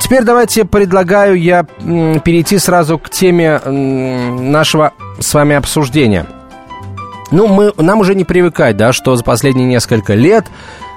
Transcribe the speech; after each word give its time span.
Теперь 0.00 0.22
давайте 0.22 0.64
предлагаю 0.64 1.40
я 1.40 1.64
перейти 1.64 2.58
сразу 2.58 2.98
к 2.98 3.08
теме 3.08 3.58
нашего 3.58 4.92
с 5.18 5.32
вами 5.32 5.56
обсуждения. 5.56 6.26
Ну, 7.30 7.46
мы, 7.46 7.72
нам 7.76 8.00
уже 8.00 8.14
не 8.14 8.24
привыкать, 8.24 8.76
да, 8.76 8.92
что 8.92 9.16
за 9.16 9.24
последние 9.24 9.66
несколько 9.66 10.14
лет 10.14 10.46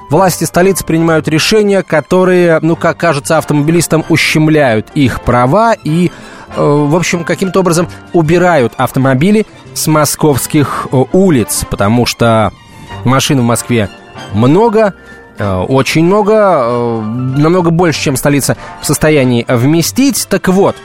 власти 0.10 0.44
столицы 0.44 0.86
принимают 0.86 1.28
решения, 1.28 1.84
которые, 1.84 2.60
ну, 2.62 2.76
как 2.76 2.98
кажется 2.98 3.38
автомобилистам, 3.38 4.04
ущемляют 4.10 4.88
их 4.94 5.22
права 5.22 5.74
и, 5.74 6.12
э, 6.56 6.62
в 6.62 6.96
общем, 6.96 7.24
каким-то 7.24 7.62
образом 7.62 7.88
убирают 8.14 8.74
автомобили 8.78 9.46
с 9.74 9.88
московских 9.88 10.88
э, 10.92 11.04
улиц, 11.14 11.66
потому 11.70 12.06
что 12.06 12.52
машин 13.06 13.40
в 13.40 13.44
Москве 13.44 13.90
много, 14.34 14.94
очень 15.68 16.06
много, 16.06 16.34
э, 16.34 17.02
намного 17.38 17.72
больше, 17.72 18.02
чем 18.02 18.16
столица 18.16 18.58
в 18.82 18.86
состоянии 18.86 19.46
вместить. 19.48 20.28
Так 20.30 20.48
вот, 20.48 20.76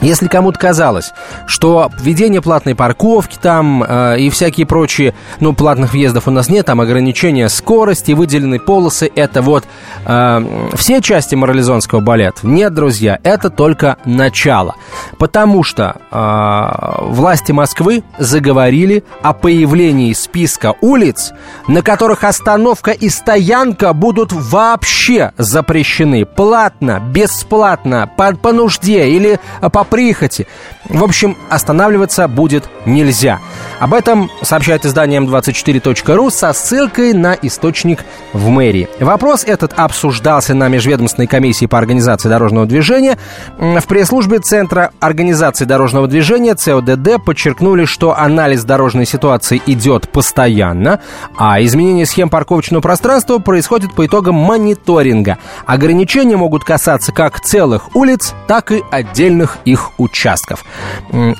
если 0.00 0.28
кому-то 0.28 0.58
казалось, 0.58 1.12
что 1.46 1.90
введение 1.98 2.40
платной 2.40 2.74
парковки 2.74 3.36
там 3.40 3.82
э, 3.82 4.20
и 4.20 4.30
всякие 4.30 4.64
прочие, 4.66 5.14
ну, 5.40 5.52
платных 5.52 5.92
въездов 5.92 6.28
у 6.28 6.30
нас 6.30 6.48
нет, 6.48 6.66
там 6.66 6.80
ограничения 6.80 7.48
скорости, 7.48 8.12
выделенные 8.12 8.60
полосы, 8.60 9.10
это 9.14 9.42
вот 9.42 9.64
э, 10.06 10.68
все 10.74 11.00
части 11.00 11.34
морализонского 11.34 12.00
балета. 12.00 12.46
Нет, 12.46 12.74
друзья, 12.74 13.18
это 13.24 13.50
только 13.50 13.96
начало. 14.04 14.76
Потому 15.18 15.64
что 15.64 15.96
э, 16.10 17.04
власти 17.06 17.50
Москвы 17.50 18.04
заговорили 18.18 19.02
о 19.22 19.32
появлении 19.32 20.12
списка 20.12 20.74
улиц, 20.80 21.32
на 21.66 21.82
которых 21.82 22.22
остановка 22.22 22.92
и 22.92 23.08
стоянка 23.08 23.92
будут 23.92 24.32
вообще 24.32 25.32
запрещены. 25.38 26.24
Платно, 26.24 27.00
бесплатно, 27.00 28.08
по, 28.16 28.34
по 28.34 28.52
нужде 28.52 29.08
или 29.08 29.40
по 29.60 29.87
прихоти. 29.88 30.46
В 30.84 31.04
общем, 31.04 31.36
останавливаться 31.50 32.28
будет 32.28 32.68
нельзя. 32.86 33.40
Об 33.78 33.94
этом 33.94 34.30
сообщает 34.42 34.84
издание 34.84 35.20
М24.ру 35.20 36.30
со 36.30 36.52
ссылкой 36.52 37.12
на 37.12 37.34
источник 37.34 38.04
в 38.32 38.48
мэрии. 38.48 38.88
Вопрос 39.00 39.44
этот 39.44 39.72
обсуждался 39.76 40.54
на 40.54 40.68
межведомственной 40.68 41.26
комиссии 41.26 41.66
по 41.66 41.78
организации 41.78 42.28
дорожного 42.28 42.66
движения. 42.66 43.18
В 43.58 43.86
пресс-службе 43.86 44.38
Центра 44.38 44.90
организации 45.00 45.64
дорожного 45.64 46.08
движения 46.08 46.54
ЦОДД 46.54 47.24
подчеркнули, 47.24 47.84
что 47.84 48.18
анализ 48.18 48.64
дорожной 48.64 49.06
ситуации 49.06 49.62
идет 49.66 50.08
постоянно, 50.08 51.00
а 51.36 51.62
изменение 51.62 52.06
схем 52.06 52.30
парковочного 52.30 52.80
пространства 52.80 53.38
происходит 53.38 53.94
по 53.94 54.06
итогам 54.06 54.34
мониторинга. 54.34 55.38
Ограничения 55.66 56.36
могут 56.36 56.64
касаться 56.64 57.12
как 57.12 57.40
целых 57.40 57.94
улиц, 57.94 58.34
так 58.46 58.72
и 58.72 58.82
отдельных 58.90 59.58
их 59.64 59.77
участков. 59.98 60.64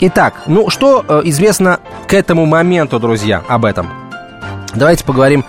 Итак, 0.00 0.42
ну 0.46 0.70
что 0.70 1.04
э, 1.06 1.22
известно 1.24 1.80
к 2.06 2.14
этому 2.14 2.46
моменту, 2.46 2.98
друзья, 2.98 3.42
об 3.48 3.64
этом? 3.64 3.88
Давайте 4.74 5.04
поговорим 5.04 5.44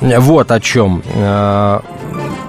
вот 0.00 0.50
о 0.50 0.60
чем. 0.60 1.02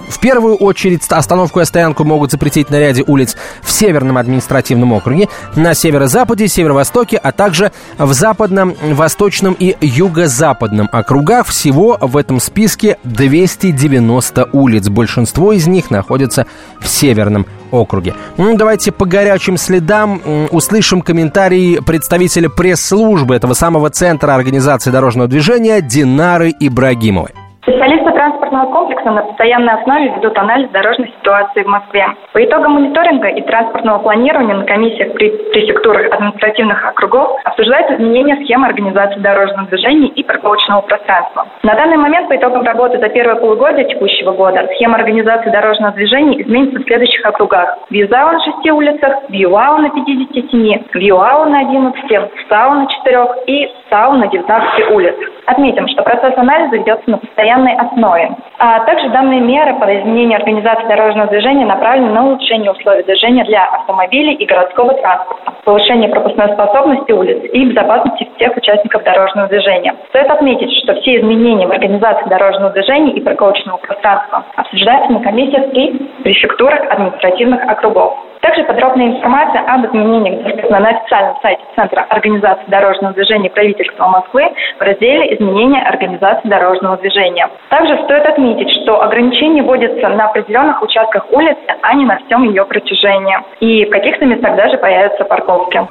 В 0.07 0.19
первую 0.19 0.55
очередь 0.55 1.01
остановку 1.09 1.59
и 1.59 1.65
стоянку 1.65 2.03
могут 2.03 2.31
запретить 2.31 2.69
на 2.69 2.79
ряде 2.79 3.03
улиц 3.05 3.35
в 3.61 3.71
Северном 3.71 4.17
административном 4.17 4.93
округе, 4.93 5.27
на 5.55 5.73
северо-западе, 5.73 6.47
северо-востоке, 6.47 7.17
а 7.17 7.31
также 7.31 7.71
в 7.97 8.13
западном, 8.13 8.75
восточном 8.81 9.55
и 9.57 9.75
юго-западном 9.81 10.89
округах. 10.91 11.47
Всего 11.47 11.97
в 11.99 12.17
этом 12.17 12.39
списке 12.39 12.97
290 13.03 14.49
улиц. 14.53 14.89
Большинство 14.89 15.53
из 15.53 15.67
них 15.67 15.91
находятся 15.91 16.45
в 16.79 16.87
Северном 16.87 17.45
округе. 17.71 18.13
Ну, 18.37 18.55
давайте 18.55 18.91
по 18.91 19.05
горячим 19.05 19.57
следам 19.57 20.21
услышим 20.51 21.01
комментарии 21.01 21.79
представителя 21.85 22.49
пресс-службы 22.49 23.35
этого 23.35 23.53
самого 23.53 23.89
Центра 23.89 24.33
организации 24.33 24.91
дорожного 24.91 25.27
движения 25.27 25.81
Динары 25.81 26.53
Ибрагимовой. 26.59 27.31
Специалисты 27.63 28.14
транспортного 28.45 28.71
комплекса 28.71 29.11
на 29.11 29.21
постоянной 29.23 29.73
основе 29.73 30.09
ведут 30.15 30.37
анализ 30.37 30.69
дорожной 30.69 31.09
ситуации 31.19 31.63
в 31.63 31.67
Москве. 31.67 32.07
По 32.33 32.43
итогам 32.43 32.73
мониторинга 32.73 33.27
и 33.29 33.41
транспортного 33.41 33.99
планирования 33.99 34.55
на 34.55 34.65
комиссиях 34.65 35.13
при 35.13 35.29
префектурах 35.51 36.11
административных 36.13 36.85
округов 36.85 37.39
обсуждаются 37.43 37.95
изменения 37.95 38.35
схемы 38.43 38.67
организации 38.67 39.19
дорожного 39.19 39.67
движения 39.67 40.07
и 40.09 40.23
парковочного 40.23 40.81
пространства. 40.81 41.47
На 41.63 41.75
данный 41.75 41.97
момент 41.97 42.29
по 42.29 42.35
итогам 42.35 42.63
работы 42.63 42.99
за 42.99 43.09
первое 43.09 43.35
полугодие 43.35 43.87
текущего 43.87 44.31
года 44.31 44.67
схема 44.75 44.95
организации 44.95 45.49
дорожного 45.49 45.93
движения 45.93 46.41
изменится 46.41 46.79
в 46.79 46.83
следующих 46.83 47.25
округах. 47.25 47.77
В 47.89 47.93
Юзау 47.93 48.31
на 48.31 48.39
6 48.39 48.69
улицах, 48.71 49.29
в 49.29 49.33
Юау 49.33 49.77
на 49.77 49.89
57, 49.89 50.83
в 50.93 50.97
Юау 50.97 51.49
на 51.49 51.59
11, 51.61 52.03
в 52.09 52.49
САУ 52.49 52.73
на 52.73 52.87
4 52.87 53.27
и 53.47 53.71
САУ 53.89 54.13
на 54.13 54.27
19 54.27 54.91
улиц. 54.91 55.15
Отметим, 55.45 55.87
что 55.87 56.01
процесс 56.01 56.35
анализа 56.37 56.77
ведется 56.77 57.09
на 57.09 57.17
постоянной 57.17 57.75
основе. 57.75 58.31
А 58.57 58.79
также 58.85 59.09
данные 59.09 59.41
меры 59.41 59.75
по 59.75 59.85
изменению 59.99 60.37
организации 60.37 60.87
дорожного 60.87 61.29
движения 61.29 61.65
направлены 61.65 62.11
на 62.11 62.25
улучшение 62.25 62.71
условий 62.71 63.03
движения 63.03 63.43
для 63.43 63.65
автомобилей 63.65 64.33
и 64.33 64.45
городского 64.45 64.93
транспорта, 64.95 65.53
повышение 65.63 66.09
пропускной 66.09 66.53
способности 66.53 67.11
улиц 67.11 67.43
и 67.53 67.65
безопасности 67.65 68.29
всех 68.35 68.57
участников 68.57 69.03
дорожного 69.03 69.47
движения. 69.47 69.95
Стоит 70.09 70.29
отметить, 70.31 70.71
что 70.83 70.95
все 71.01 71.19
изменения 71.19 71.67
в 71.67 71.71
организации 71.71 72.27
дорожного 72.27 72.71
движения 72.71 73.13
и 73.13 73.21
парковочного 73.21 73.77
пространства 73.77 74.45
обсуждаются 74.55 75.11
на 75.11 75.19
комиссиях 75.19 75.65
и 75.73 76.11
префектурах 76.23 76.89
административных 76.89 77.61
округов. 77.69 78.17
Также 78.45 78.63
подробная 78.65 79.07
информация 79.07 79.61
об 79.61 79.87
изменениях 79.87 80.69
на 80.69 80.87
официальном 80.87 81.35
сайте 81.41 81.63
Центра 81.75 82.05
организации 82.09 82.65
дорожного 82.67 83.15
движения 83.15 83.49
правительства 83.49 84.05
Москвы 84.05 84.43
в 84.77 84.81
разделе 84.83 85.33
«Изменения 85.33 85.81
организации 85.81 86.47
дорожного 86.47 86.97
движения». 86.97 87.49
Также 87.71 87.95
стоит 88.03 88.23
отметить, 88.23 88.69
что 88.83 89.01
ограничения 89.01 89.63
вводятся 89.63 90.09
на 90.09 90.25
определенных 90.25 90.79
участках 90.83 91.25
улицы, 91.31 91.57
а 91.81 91.95
не 91.95 92.05
на 92.05 92.19
всем 92.19 92.43
ее 92.43 92.65
протяжении. 92.65 93.35
И 93.61 93.85
в 93.85 93.89
каких-то 93.89 94.25
местах 94.27 94.55
даже 94.55 94.77
появятся 94.77 95.25
парковки. 95.25 95.81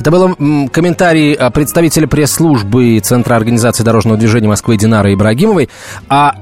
Это 0.00 0.10
был 0.10 0.34
комментарий 0.72 1.34
а, 1.34 1.52
представителя 1.52 2.08
пресс-службы 2.08 2.98
Центра 2.98 3.36
организации 3.36 3.84
дорожного 3.84 4.18
движения 4.18 4.48
Москвы 4.48 4.76
Динары 4.76 5.14
Ибрагимовой. 5.14 5.68
А 6.08 6.32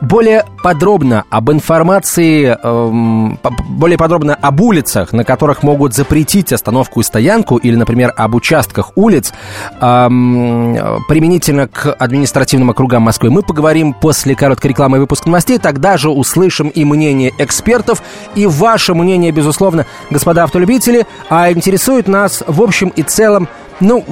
более 0.00 0.44
подробно 0.62 1.24
об 1.30 1.50
информации, 1.50 2.56
эм, 2.62 3.38
более 3.68 3.98
подробно 3.98 4.34
об 4.34 4.60
улицах, 4.60 5.12
на 5.12 5.24
которых 5.24 5.62
могут 5.62 5.94
запретить 5.94 6.52
остановку 6.52 7.00
и 7.00 7.02
стоянку, 7.02 7.56
или, 7.56 7.76
например, 7.76 8.12
об 8.16 8.34
участках 8.34 8.92
улиц, 8.96 9.32
эм, 9.80 10.78
применительно 11.08 11.68
к 11.68 11.92
административным 11.92 12.70
округам 12.70 13.02
Москвы, 13.02 13.30
мы 13.30 13.42
поговорим 13.42 13.92
после 13.92 14.34
короткой 14.34 14.70
рекламы 14.70 14.98
и 14.98 15.00
выпуска 15.00 15.28
новостей. 15.28 15.58
Тогда 15.58 15.96
же 15.96 16.10
услышим 16.10 16.68
и 16.68 16.84
мнение 16.84 17.32
экспертов, 17.38 18.02
и 18.34 18.46
ваше 18.46 18.94
мнение, 18.94 19.32
безусловно, 19.32 19.86
господа 20.10 20.44
автолюбители. 20.44 21.06
А 21.28 21.50
интересует 21.50 22.08
нас 22.08 22.42
в 22.46 22.62
общем 22.62 22.88
и 22.88 23.02
целом, 23.02 23.48
ну, 23.80 24.04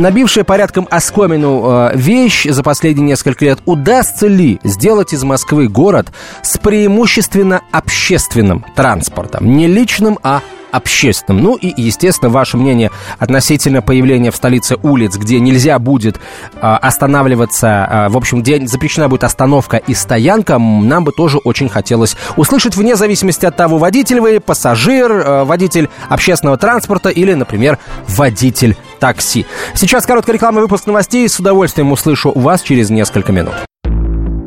набившая 0.00 0.44
порядком 0.44 0.86
оскомину 0.90 1.64
э, 1.64 1.90
вещь 1.94 2.46
за 2.48 2.62
последние 2.62 3.06
несколько 3.06 3.44
лет. 3.44 3.60
Удастся 3.64 4.26
ли 4.26 4.58
сделать 4.64 5.12
из 5.12 5.24
Москвы 5.24 5.68
город 5.68 6.12
с 6.42 6.58
преимущественно 6.58 7.62
общественным 7.70 8.64
транспортом? 8.74 9.56
Не 9.56 9.66
личным, 9.66 10.18
а 10.22 10.40
общественным. 10.74 11.42
Ну 11.42 11.56
и, 11.56 11.72
естественно, 11.80 12.30
ваше 12.30 12.56
мнение 12.56 12.90
относительно 13.18 13.82
появления 13.82 14.30
в 14.30 14.36
столице 14.36 14.76
улиц, 14.82 15.16
где 15.16 15.40
нельзя 15.40 15.78
будет 15.78 16.16
э, 16.16 16.58
останавливаться, 16.60 17.88
э, 17.90 18.08
в 18.08 18.16
общем, 18.16 18.42
где 18.42 18.66
запрещена 18.66 19.08
будет 19.08 19.24
остановка 19.24 19.76
и 19.76 19.94
стоянка, 19.94 20.58
нам 20.58 21.04
бы 21.04 21.12
тоже 21.12 21.38
очень 21.38 21.68
хотелось 21.68 22.16
услышать, 22.36 22.76
вне 22.76 22.96
зависимости 22.96 23.46
от 23.46 23.56
того, 23.56 23.78
водитель 23.78 24.20
вы, 24.20 24.40
пассажир, 24.40 25.12
э, 25.12 25.44
водитель 25.44 25.88
общественного 26.08 26.58
транспорта 26.58 27.08
или, 27.08 27.34
например, 27.34 27.78
водитель 28.08 28.76
такси. 28.98 29.46
Сейчас 29.74 30.06
короткая 30.06 30.34
реклама, 30.34 30.60
выпуск 30.60 30.86
новостей. 30.86 31.28
С 31.28 31.38
удовольствием 31.38 31.92
услышу 31.92 32.32
вас 32.34 32.62
через 32.62 32.90
несколько 32.90 33.32
минут. 33.32 33.54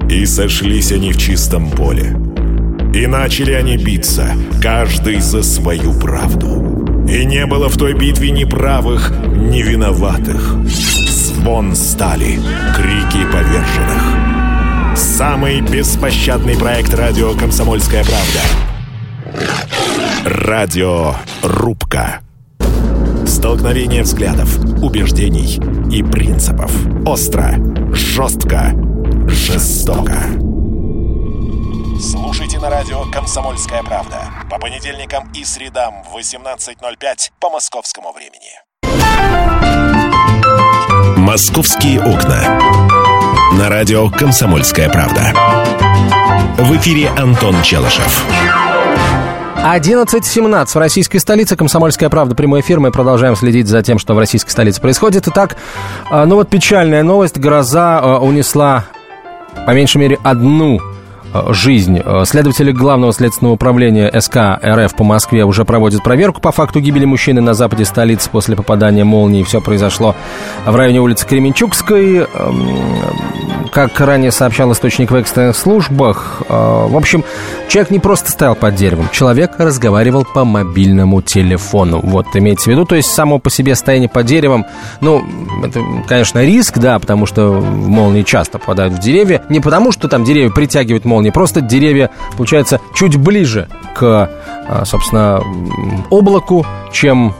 И 0.09 0.25
сошлись 0.25 0.91
они 0.91 1.11
в 1.11 1.17
чистом 1.17 1.69
поле. 1.69 2.15
И 2.97 3.05
начали 3.05 3.51
они 3.51 3.77
биться, 3.77 4.35
каждый 4.59 5.19
за 5.19 5.43
свою 5.43 5.93
правду. 5.93 7.05
И 7.07 7.25
не 7.25 7.45
было 7.45 7.69
в 7.69 7.77
той 7.77 7.93
битве 7.93 8.31
ни 8.31 8.43
правых, 8.43 9.13
ни 9.35 9.61
виноватых. 9.61 10.55
Звон 10.65 11.75
стали, 11.75 12.39
крики 12.75 13.23
поверженных. 13.31 14.97
Самый 14.97 15.61
беспощадный 15.61 16.57
проект 16.57 16.91
радио 16.95 17.35
«Комсомольская 17.35 18.03
правда». 18.03 19.45
Радио 20.25 21.13
«Рубка». 21.43 22.21
Столкновение 23.27 24.01
взглядов, 24.01 24.57
убеждений 24.81 25.59
и 25.95 26.01
принципов. 26.01 26.71
Остро, 27.05 27.59
жестко, 27.93 28.73
жестоко. 29.27 30.17
Слушай 31.99 32.47
слушайте 32.47 32.59
на 32.59 32.69
радио 32.69 33.05
«Комсомольская 33.11 33.81
правда» 33.81 34.29
по 34.51 34.59
понедельникам 34.59 35.31
и 35.33 35.43
средам 35.43 35.95
в 36.03 36.15
18.05 36.15 37.31
по 37.39 37.49
московскому 37.49 38.13
времени. 38.13 38.51
«Московские 41.17 41.99
окна». 41.99 42.59
На 43.57 43.69
радио 43.69 44.11
«Комсомольская 44.11 44.89
правда». 44.89 45.33
В 46.59 46.75
эфире 46.77 47.09
Антон 47.17 47.63
Челышев. 47.63 48.23
11.17 49.55 50.67
в 50.67 50.77
российской 50.77 51.17
столице. 51.17 51.55
Комсомольская 51.55 52.09
правда. 52.09 52.35
Прямой 52.35 52.61
эфир. 52.61 52.79
Мы 52.79 52.91
продолжаем 52.91 53.35
следить 53.35 53.67
за 53.67 53.81
тем, 53.81 53.97
что 53.97 54.13
в 54.13 54.19
российской 54.19 54.51
столице 54.51 54.79
происходит. 54.81 55.27
Итак, 55.27 55.57
а, 56.11 56.27
ну 56.27 56.35
вот 56.35 56.47
печальная 56.47 57.01
новость. 57.01 57.39
Гроза 57.39 57.99
а, 57.99 58.19
унесла 58.19 58.85
по 59.65 59.71
меньшей 59.71 59.97
мере 59.97 60.19
одну 60.23 60.79
Э, 60.79 60.96
жизнь. 61.53 62.01
Э, 62.03 62.23
следователи 62.25 62.71
Главного 62.71 63.13
следственного 63.13 63.55
управления 63.55 64.11
СК 64.19 64.59
РФ 64.63 64.95
по 64.95 65.03
Москве 65.03 65.45
уже 65.45 65.65
проводят 65.65 66.03
проверку 66.03 66.41
по 66.41 66.51
факту 66.51 66.79
гибели 66.79 67.05
мужчины 67.05 67.41
на 67.41 67.53
западе 67.53 67.85
столицы 67.85 68.29
после 68.29 68.55
попадания 68.55 69.03
молнии. 69.03 69.43
Все 69.43 69.61
произошло 69.61 70.15
в 70.65 70.75
районе 70.75 71.01
улицы 71.01 71.25
Кременчугской. 71.27 72.17
Эм, 72.17 72.69
как 73.71 73.99
ранее 73.99 74.31
сообщал 74.31 74.71
источник 74.71 75.11
в 75.11 75.15
экстренных 75.15 75.55
службах, 75.55 76.41
э, 76.47 76.53
в 76.53 76.95
общем, 76.95 77.23
человек 77.67 77.91
не 77.91 77.99
просто 77.99 78.31
стоял 78.31 78.55
под 78.55 78.75
деревом, 78.75 79.09
человек 79.11 79.51
разговаривал 79.57 80.25
по 80.25 80.45
мобильному 80.45 81.21
телефону. 81.21 81.99
Вот, 82.03 82.27
имеется 82.35 82.69
в 82.69 82.73
виду, 82.73 82.85
то 82.85 82.95
есть 82.95 83.09
само 83.11 83.39
по 83.39 83.49
себе 83.49 83.75
стояние 83.75 84.09
под 84.09 84.25
деревом, 84.25 84.65
ну, 85.01 85.23
это, 85.63 85.81
конечно, 86.07 86.43
риск, 86.43 86.77
да, 86.77 86.97
потому 86.99 87.25
что 87.25 87.61
молнии 87.61 88.23
часто 88.23 88.59
попадают 88.59 88.93
в 88.93 88.99
деревья. 88.99 89.41
Не 89.49 89.59
потому, 89.59 89.91
что 89.91 90.07
там 90.07 90.23
деревья 90.23 90.49
притягивают 90.49 91.05
молнии, 91.05 91.26
молнии. 91.27 91.31
Просто 91.31 91.61
деревья, 91.61 92.09
получается, 92.35 92.79
чуть 92.93 93.17
ближе 93.17 93.67
к, 93.95 94.29
а, 94.67 94.85
собственно, 94.85 95.41
облаку, 96.09 96.65
чем 96.91 97.33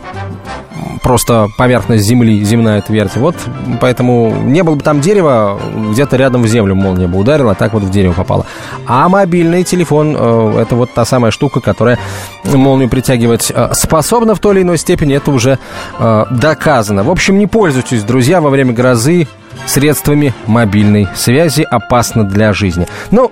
просто 1.02 1.48
поверхность 1.58 2.04
земли, 2.04 2.44
земная 2.44 2.82
твердь. 2.82 3.16
Вот 3.16 3.36
поэтому 3.80 4.34
не 4.44 4.64
было 4.64 4.76
бы 4.76 4.84
там 4.84 5.00
дерева, 5.00 5.60
где-то 5.92 6.18
рядом 6.18 6.44
в 6.44 6.48
землю 6.48 6.76
молния 6.76 7.08
бы 7.08 7.18
ударила, 7.18 7.52
а 7.52 7.56
так 7.56 7.74
вот 7.74 7.84
в 7.84 7.90
дерево 7.90 8.14
попала. 8.14 8.46
А 8.86 9.08
мобильный 9.08 9.64
телефон 9.64 10.16
э, 10.18 10.62
это 10.62 10.76
вот 10.76 10.94
та 10.94 11.06
самая 11.06 11.32
штука, 11.32 11.62
которая 11.62 11.98
молнию 12.44 12.90
притягивать 12.90 13.52
э, 13.54 13.70
способна 13.74 14.36
в 14.36 14.40
той 14.40 14.56
или 14.56 14.62
иной 14.64 14.78
степени, 14.78 15.16
это 15.16 15.32
уже 15.32 15.60
э, 16.00 16.26
доказано. 16.32 17.04
В 17.04 17.10
общем, 17.10 17.38
не 17.38 17.48
пользуйтесь, 17.48 18.04
друзья, 18.04 18.42
во 18.42 18.50
время 18.50 18.74
грозы 18.74 19.28
средствами 19.66 20.34
мобильной 20.46 21.08
связи 21.16 21.66
опасно 21.70 22.24
для 22.24 22.54
жизни. 22.54 22.88
Ну, 23.12 23.32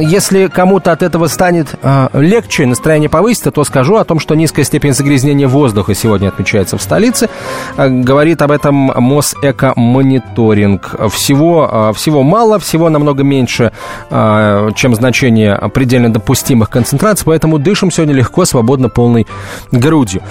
если 0.00 0.48
кому-то 0.48 0.92
от 0.92 1.02
этого 1.02 1.26
станет 1.26 1.74
э, 1.82 2.08
легче, 2.12 2.66
настроение 2.66 3.08
повысится, 3.08 3.50
то 3.50 3.64
скажу 3.64 3.96
о 3.96 4.04
том, 4.04 4.20
что 4.20 4.34
низкая 4.34 4.64
степень 4.64 4.92
загрязнения 4.92 5.48
воздуха 5.48 5.94
сегодня 5.94 6.28
отмечается 6.28 6.78
в 6.78 6.82
столице. 6.82 7.28
Э, 7.76 7.88
говорит 7.88 8.42
об 8.42 8.50
этом 8.50 8.74
Мосэкомониторинг. 8.74 11.10
Всего, 11.10 11.68
э, 11.70 11.92
всего 11.94 12.22
мало, 12.22 12.58
всего 12.58 12.88
намного 12.88 13.22
меньше, 13.22 13.72
э, 14.10 14.70
чем 14.74 14.94
значение 14.94 15.58
предельно 15.72 16.12
допустимых 16.12 16.70
концентраций, 16.70 17.24
поэтому 17.26 17.58
дышим 17.58 17.90
сегодня 17.90 18.14
легко, 18.14 18.44
свободно, 18.44 18.88
полной 18.88 19.26
грудью. 19.72 20.22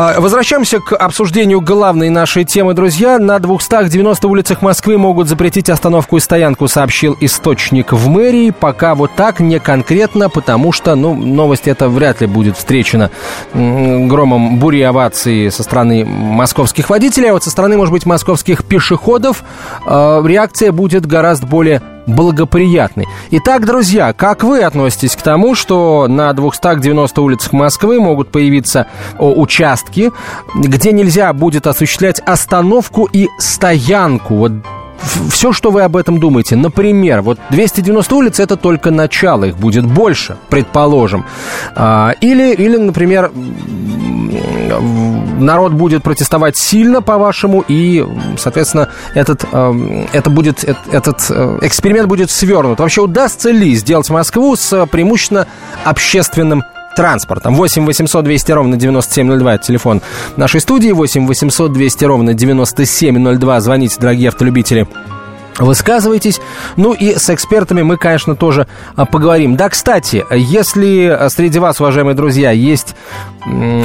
А, 0.00 0.20
возвращаемся 0.20 0.78
к 0.78 0.94
обсуждению 0.94 1.60
главной 1.60 2.08
нашей 2.08 2.44
темы, 2.44 2.72
друзья. 2.72 3.18
На 3.18 3.40
290 3.40 4.28
улицах 4.28 4.62
Москвы 4.62 4.96
могут 4.96 5.26
запретить 5.26 5.68
остановку 5.68 6.16
и 6.16 6.20
стоянку, 6.20 6.68
сообщил 6.68 7.16
источник 7.20 7.92
в 7.92 8.06
мэрии. 8.06 8.52
Пока 8.52 8.94
вот 8.94 9.10
так, 9.16 9.40
не 9.40 9.58
конкретно, 9.58 10.30
потому 10.30 10.70
что, 10.70 10.94
ну, 10.94 11.14
новость 11.14 11.66
эта 11.66 11.88
вряд 11.88 12.20
ли 12.20 12.28
будет 12.28 12.56
встречена 12.56 13.10
громом 13.52 14.60
бури 14.60 14.82
овации 14.82 15.48
со 15.48 15.64
стороны 15.64 16.04
московских 16.04 16.90
водителей, 16.90 17.30
а 17.30 17.32
вот 17.32 17.42
со 17.42 17.50
стороны, 17.50 17.76
может 17.76 17.90
быть, 17.90 18.06
московских 18.06 18.64
пешеходов 18.64 19.42
э, 19.84 20.22
реакция 20.24 20.70
будет 20.70 21.06
гораздо 21.06 21.48
более 21.48 21.82
благоприятный. 22.08 23.06
Итак, 23.30 23.64
друзья, 23.64 24.12
как 24.12 24.42
вы 24.42 24.62
относитесь 24.62 25.14
к 25.14 25.22
тому, 25.22 25.54
что 25.54 26.06
на 26.08 26.32
290 26.32 27.22
улицах 27.22 27.52
Москвы 27.52 28.00
могут 28.00 28.30
появиться 28.30 28.86
участки, 29.18 30.10
где 30.54 30.92
нельзя 30.92 31.32
будет 31.32 31.66
осуществлять 31.66 32.20
остановку 32.20 33.08
и 33.12 33.28
стоянку? 33.38 34.34
Вот 34.34 34.52
все, 35.30 35.52
что 35.52 35.70
вы 35.70 35.82
об 35.82 35.96
этом 35.96 36.20
думаете. 36.20 36.56
Например, 36.56 37.22
вот 37.22 37.38
290 37.50 38.14
улиц 38.14 38.40
это 38.40 38.56
только 38.56 38.90
начало, 38.90 39.44
их 39.44 39.56
будет 39.56 39.84
больше, 39.84 40.36
предположим. 40.48 41.24
А, 41.74 42.14
или, 42.20 42.54
или 42.54 42.76
например, 42.76 43.30
народ 45.38 45.72
будет 45.72 46.02
протестовать 46.02 46.56
сильно, 46.56 47.02
по-вашему, 47.02 47.64
и, 47.66 48.06
соответственно, 48.36 48.88
этот, 49.14 49.44
это 50.12 50.30
будет, 50.30 50.64
этот 50.64 51.26
э, 51.30 51.58
эксперимент 51.62 52.08
будет 52.08 52.30
свернут. 52.30 52.80
Вообще 52.80 53.02
удастся 53.02 53.50
ли 53.50 53.74
сделать 53.74 54.10
Москву 54.10 54.56
с 54.56 54.86
преимущественно 54.86 55.46
общественным 55.84 56.64
транспортом. 56.96 57.54
8 57.54 57.84
800 57.84 58.24
200 58.24 58.52
ровно 58.52 58.76
9702, 58.76 59.54
это 59.54 59.64
телефон 59.64 60.02
нашей 60.36 60.60
студии. 60.60 60.90
8 60.90 61.26
800 61.26 61.72
200 61.72 62.04
ровно 62.04 62.34
9702. 62.34 63.60
Звоните, 63.60 63.96
дорогие 64.00 64.28
автолюбители 64.28 64.86
высказывайтесь. 65.58 66.40
Ну 66.76 66.92
и 66.92 67.16
с 67.16 67.30
экспертами 67.30 67.82
мы, 67.82 67.96
конечно, 67.96 68.36
тоже 68.36 68.66
а, 68.96 69.04
поговорим. 69.04 69.56
Да, 69.56 69.68
кстати, 69.68 70.24
если 70.30 71.28
среди 71.28 71.58
вас, 71.58 71.80
уважаемые 71.80 72.14
друзья, 72.14 72.50
есть, 72.50 72.94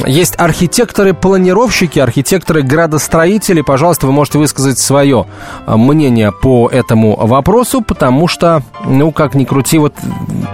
есть 0.06 0.36
архитекторы-планировщики, 0.38 1.98
архитекторы-градостроители, 1.98 3.62
пожалуйста, 3.62 4.06
вы 4.06 4.12
можете 4.12 4.38
высказать 4.38 4.78
свое 4.78 5.26
а, 5.66 5.76
мнение 5.76 6.32
по 6.32 6.68
этому 6.68 7.16
вопросу, 7.16 7.80
потому 7.80 8.28
что, 8.28 8.62
ну, 8.84 9.12
как 9.12 9.34
ни 9.34 9.44
крути, 9.44 9.78
вот 9.78 9.94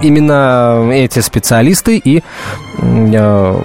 именно 0.02 0.90
эти 0.92 1.20
специалисты 1.20 1.98
и 1.98 2.22
а, 2.78 3.62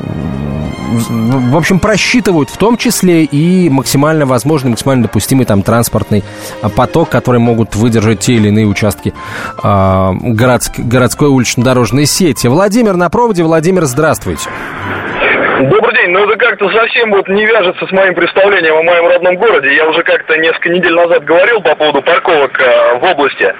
в 0.85 1.57
общем, 1.57 1.79
просчитывают 1.79 2.49
в 2.49 2.57
том 2.57 2.77
числе 2.77 3.23
и 3.23 3.69
максимально 3.69 4.25
возможный, 4.25 4.71
максимально 4.71 5.03
допустимый 5.03 5.45
там 5.45 5.61
транспортный 5.61 6.23
поток, 6.75 7.09
который 7.09 7.39
могут 7.39 7.75
выдержать 7.75 8.19
те 8.19 8.33
или 8.35 8.49
иные 8.49 8.67
участки 8.67 9.13
э, 9.63 10.13
городск, 10.21 10.79
городской 10.79 11.29
улично-дорожной 11.29 12.05
сети. 12.05 12.47
Владимир 12.47 12.95
на 12.95 13.09
проводе. 13.09 13.43
Владимир, 13.43 13.85
здравствуйте. 13.85 14.49
День. 16.05 16.13
Ну 16.13 16.23
это 16.25 16.37
как-то 16.37 16.69
совсем 16.69 17.11
вот 17.11 17.27
не 17.27 17.45
вяжется 17.45 17.85
с 17.85 17.91
моим 17.91 18.13
представлением 18.13 18.75
о 18.75 18.83
моем 18.83 19.07
родном 19.07 19.35
городе. 19.35 19.73
Я 19.73 19.87
уже 19.87 20.03
как-то 20.03 20.37
несколько 20.37 20.69
недель 20.69 20.93
назад 20.93 21.23
говорил 21.23 21.61
по 21.61 21.75
поводу 21.75 22.01
парковок 22.01 22.59
э, 22.59 22.97
в 22.99 23.03
области. 23.03 23.53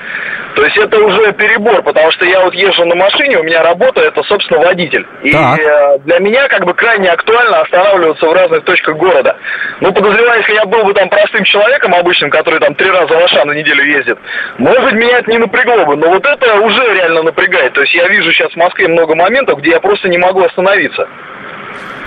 То 0.55 0.63
есть 0.63 0.77
это 0.77 0.97
уже 0.99 1.33
перебор, 1.33 1.81
потому 1.83 2.11
что 2.11 2.25
я 2.25 2.41
вот 2.41 2.53
езжу 2.53 2.85
на 2.85 2.95
машине, 2.95 3.39
у 3.39 3.43
меня 3.43 3.63
работа 3.63 4.01
это, 4.01 4.23
собственно, 4.23 4.61
водитель. 4.61 5.05
И 5.23 5.31
так. 5.31 5.59
Э, 5.59 5.97
для 5.99 6.19
меня 6.19 6.47
как 6.47 6.65
бы 6.65 6.73
крайне 6.73 7.09
актуально 7.09 7.61
останавливаться 7.61 8.25
в 8.27 8.33
разных 8.33 8.63
точках 8.63 8.95
города. 8.95 9.35
Ну, 9.81 9.91
подозреваю, 9.91 10.39
если 10.39 10.53
я 10.53 10.65
был 10.65 10.83
бы 10.83 10.93
там 10.93 11.09
простым 11.09 11.43
человеком 11.43 11.93
обычным, 11.93 12.29
который 12.29 12.59
там 12.59 12.75
три 12.75 12.89
раза 12.89 13.13
в 13.13 13.23
Аша 13.23 13.43
на 13.45 13.53
неделю 13.53 13.83
ездит, 13.83 14.17
может 14.57 14.83
быть, 14.83 14.93
меня 14.93 15.19
это 15.19 15.31
не 15.31 15.39
напрягло 15.39 15.85
бы. 15.85 15.95
Но 15.95 16.09
вот 16.09 16.25
это 16.25 16.55
уже 16.61 16.93
реально 16.93 17.23
напрягает. 17.23 17.73
То 17.73 17.81
есть 17.81 17.93
я 17.95 18.07
вижу 18.07 18.31
сейчас 18.31 18.51
в 18.51 18.57
Москве 18.57 18.87
много 18.87 19.15
моментов, 19.15 19.59
где 19.59 19.71
я 19.71 19.79
просто 19.79 20.07
не 20.09 20.17
могу 20.17 20.43
остановиться. 20.43 21.07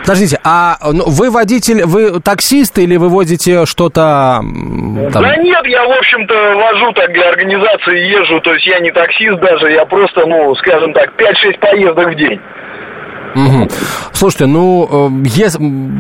Подождите, 0.01 0.39
а 0.43 0.79
ну, 0.91 1.05
вы 1.07 1.31
водитель, 1.31 1.85
вы 1.85 2.21
таксист 2.21 2.79
или 2.79 2.97
вы 2.97 3.09
возите 3.11 3.67
что-то... 3.67 4.41
Там... 4.41 5.11
Да 5.13 5.37
нет, 5.37 5.67
я, 5.67 5.85
в 5.85 5.93
общем-то, 5.93 6.35
вожу 6.57 6.93
так 6.93 7.13
для 7.13 7.29
организации, 7.29 8.09
езжу, 8.09 8.41
то 8.41 8.55
есть 8.55 8.67
я 8.67 8.79
не 8.81 8.91
таксист 8.91 9.39
даже, 9.39 9.71
я 9.71 9.85
просто, 9.85 10.25
ну, 10.27 10.55
скажем 10.55 10.95
так, 10.95 11.13
5-6 11.19 11.59
поездок 11.59 12.09
в 12.13 12.15
день. 12.15 12.41
Угу. 13.47 13.69
Слушайте, 14.13 14.47
ну, 14.47 15.11
э, 15.25 15.29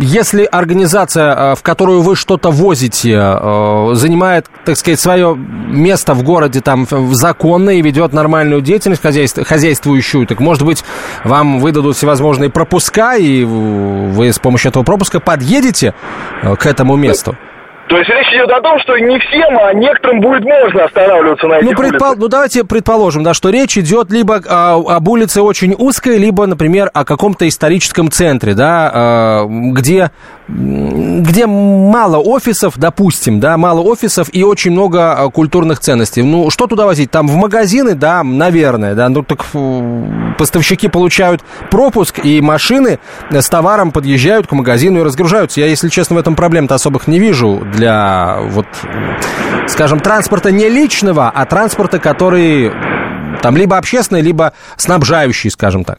если 0.01 0.45
организация, 0.45 1.35
э, 1.35 1.55
в 1.55 1.63
которую 1.63 2.03
вы 2.03 2.17
что-то 2.17 2.51
возите, 2.51 3.13
э, 3.15 3.91
занимает, 3.95 4.47
так 4.65 4.77
сказать, 4.77 4.99
свое 4.99 5.37
место 5.37 6.15
в 6.15 6.23
городе 6.23 6.61
там 6.61 6.87
законно 7.13 7.71
и 7.71 7.83
ведет 7.83 8.13
нормальную 8.13 8.61
деятельность 8.61 9.03
хозяйствующую, 9.03 10.27
так, 10.27 10.41
может 10.41 10.65
быть, 10.65 10.85
вам 11.25 11.61
выдадут 11.61 11.97
всевозможные 11.97 12.51
пропуска, 12.51 13.17
и 13.17 13.45
вы 13.45 14.33
с 14.33 14.39
помощью 14.39 14.71
этого 14.71 14.83
пропуска 14.83 15.21
подъедете 15.21 15.95
к 16.43 16.67
этому 16.67 16.97
месту? 16.97 17.37
То 17.89 17.97
есть 17.97 18.11
речь 18.11 18.29
идет 18.35 18.51
о 18.51 18.61
том, 18.61 18.79
что 18.81 18.99
не 18.99 19.19
всем, 19.19 19.59
а 19.59 19.73
некоторым 19.73 20.21
будет 20.21 20.45
можно 20.45 20.85
останавливаться 20.85 21.47
на 21.47 21.55
этих 21.55 21.71
ну, 21.71 21.77
предпол... 21.77 22.09
улицах. 22.09 22.19
Ну, 22.19 22.29
давайте 22.29 22.65
предположим, 22.65 23.23
да, 23.23 23.33
что 23.33 23.49
речь 23.49 23.79
идет 23.79 24.11
либо 24.11 24.43
а, 24.47 24.75
об 24.75 25.09
улице 25.09 25.41
очень 25.41 25.75
узкой, 25.77 26.19
либо, 26.19 26.47
например, 26.47 26.91
о 26.93 27.05
каком-то 27.05 27.49
историческом 27.49 28.11
центре, 28.11 28.55
да, 28.55 28.91
а, 28.93 29.47
где 29.49 30.11
где 30.49 31.47
мало 31.47 32.17
офисов, 32.17 32.75
допустим, 32.79 33.39
да, 33.39 33.59
мало 33.59 33.83
офисов 33.83 34.29
и 34.33 34.43
очень 34.43 34.71
много 34.73 35.13
а, 35.13 35.29
культурных 35.29 35.79
ценностей. 35.79 36.23
Ну, 36.23 36.49
что 36.49 36.67
туда 36.67 36.87
возить? 36.87 37.11
Там 37.11 37.29
в 37.29 37.37
магазины, 37.37 37.95
да, 37.95 38.25
наверное, 38.25 38.95
да, 38.95 39.11
ну 39.11 39.23
так 39.23 39.45
поставщики 40.39 40.89
получают 40.89 41.43
пропуск, 41.71 42.25
и 42.25 42.41
машины 42.41 42.99
с 43.31 43.49
товаром 43.49 43.93
подъезжают 43.93 44.47
к 44.47 44.53
магазину 44.53 45.01
и 45.01 45.03
разгружаются. 45.03 45.61
Я, 45.61 45.67
если 45.67 45.91
честно, 45.91 46.17
в 46.17 46.19
этом 46.19 46.35
проблем-то 46.35 46.75
особых 46.75 47.09
не 47.09 47.19
вижу 47.19 47.63
для, 47.73 48.39
вот, 48.41 48.67
скажем, 49.67 50.01
транспорта 50.01 50.51
не 50.51 50.69
личного, 50.71 51.29
а 51.29 51.45
транспорта, 51.45 51.99
который 51.99 52.73
там 53.43 53.57
либо 53.57 53.77
общественный, 53.77 54.23
либо 54.23 54.55
снабжающий, 54.77 55.51
скажем 55.51 55.85
так. 55.85 55.99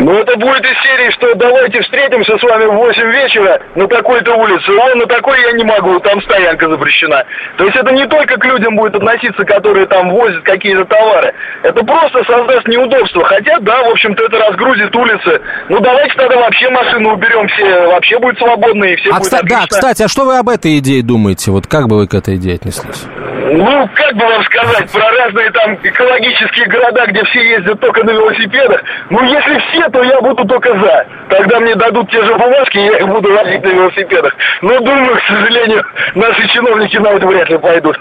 Ну, 0.00 0.14
это 0.14 0.34
будет 0.38 0.64
из 0.64 0.76
серии, 0.82 1.10
что 1.10 1.34
давайте 1.34 1.82
встретимся 1.82 2.38
с 2.38 2.42
вами 2.42 2.64
в 2.64 2.74
8 2.74 3.02
вечера 3.12 3.60
на 3.74 3.86
такой-то 3.86 4.34
улице. 4.34 4.70
О, 4.70 4.94
на 4.94 5.06
такой 5.06 5.38
я 5.42 5.52
не 5.52 5.64
могу, 5.64 6.00
там 6.00 6.22
стоянка 6.22 6.70
запрещена. 6.70 7.22
То 7.58 7.64
есть 7.64 7.76
это 7.76 7.92
не 7.92 8.06
только 8.06 8.38
к 8.38 8.44
людям 8.46 8.76
будет 8.76 8.94
относиться, 8.94 9.44
которые 9.44 9.86
там 9.86 10.08
возят 10.08 10.42
какие-то 10.42 10.86
товары. 10.86 11.34
Это 11.62 11.84
просто 11.84 12.24
создаст 12.24 12.66
неудобства. 12.66 13.24
Хотя, 13.24 13.58
да, 13.60 13.82
в 13.82 13.90
общем-то, 13.90 14.24
это 14.24 14.38
разгрузит 14.38 14.96
улицы. 14.96 15.40
Ну, 15.68 15.80
давайте 15.80 16.14
тогда 16.14 16.36
вообще 16.38 16.70
машину 16.70 17.12
уберем, 17.12 17.46
все 17.48 17.86
вообще 17.88 18.18
будет 18.18 18.38
свободно 18.38 18.84
и 18.86 18.96
все 18.96 19.10
а 19.10 19.18
будет 19.18 19.22
кстати, 19.24 19.48
Да, 19.48 19.66
кстати, 19.68 20.02
а 20.02 20.08
что 20.08 20.24
вы 20.24 20.38
об 20.38 20.48
этой 20.48 20.78
идее 20.78 21.02
думаете? 21.02 21.50
Вот 21.50 21.66
как 21.66 21.88
бы 21.88 21.98
вы 21.98 22.08
к 22.08 22.14
этой 22.14 22.36
идее 22.36 22.54
отнеслись? 22.54 23.04
Ну, 23.52 23.88
как 23.94 24.14
бы 24.14 24.24
вам 24.24 24.44
сказать, 24.44 24.90
про 24.92 25.10
разные 25.10 25.50
там 25.50 25.74
экологические 25.82 26.66
города, 26.66 27.04
где 27.08 27.24
все 27.24 27.40
ездят 27.56 27.80
только 27.80 28.04
на 28.04 28.10
велосипедах. 28.10 28.82
Ну, 29.10 29.22
если 29.24 29.58
все, 29.58 29.89
то 29.90 30.02
я 30.02 30.20
буду 30.20 30.44
только 30.46 30.70
за. 30.70 31.06
Тогда 31.28 31.60
мне 31.60 31.74
дадут 31.74 32.10
те 32.10 32.24
же 32.24 32.32
бумажки, 32.32 32.78
и 32.78 32.84
я 32.84 32.98
их 32.98 33.08
буду 33.08 33.32
возить 33.32 33.62
на 33.62 33.68
велосипедах. 33.68 34.32
Но, 34.62 34.78
думаю, 34.80 35.16
к 35.16 35.22
сожалению, 35.28 35.84
наши 36.14 36.48
чиновники 36.48 36.96
на 36.96 37.08
это 37.08 37.26
вряд 37.26 37.48
ли 37.50 37.58
пойдут. 37.58 37.96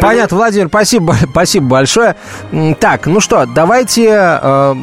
Понятно, 0.00 0.36
Владимир, 0.36 0.68
спасибо, 0.68 1.14
спасибо 1.30 1.66
большое. 1.66 2.16
Так, 2.80 3.06
ну 3.06 3.20
что, 3.20 3.46
давайте 3.46 4.08
э, 4.10 4.74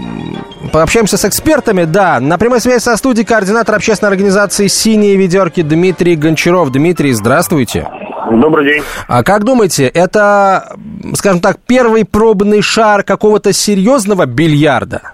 пообщаемся 0.71 1.17
с 1.17 1.25
экспертами. 1.25 1.83
Да, 1.83 2.19
на 2.19 2.37
прямой 2.37 2.59
связи 2.59 2.79
со 2.79 2.95
студией 2.97 3.25
координатор 3.25 3.75
общественной 3.75 4.11
организации 4.11 4.67
«Синие 4.67 5.15
ведерки» 5.15 5.61
Дмитрий 5.61 6.15
Гончаров. 6.15 6.71
Дмитрий, 6.71 7.13
здравствуйте. 7.13 7.87
Добрый 8.31 8.65
день. 8.65 8.83
А 9.07 9.23
как 9.23 9.43
думаете, 9.43 9.87
это, 9.87 10.75
скажем 11.15 11.41
так, 11.41 11.57
первый 11.65 12.05
пробный 12.05 12.61
шар 12.61 13.03
какого-то 13.03 13.53
серьезного 13.53 14.25
бильярда? 14.25 15.13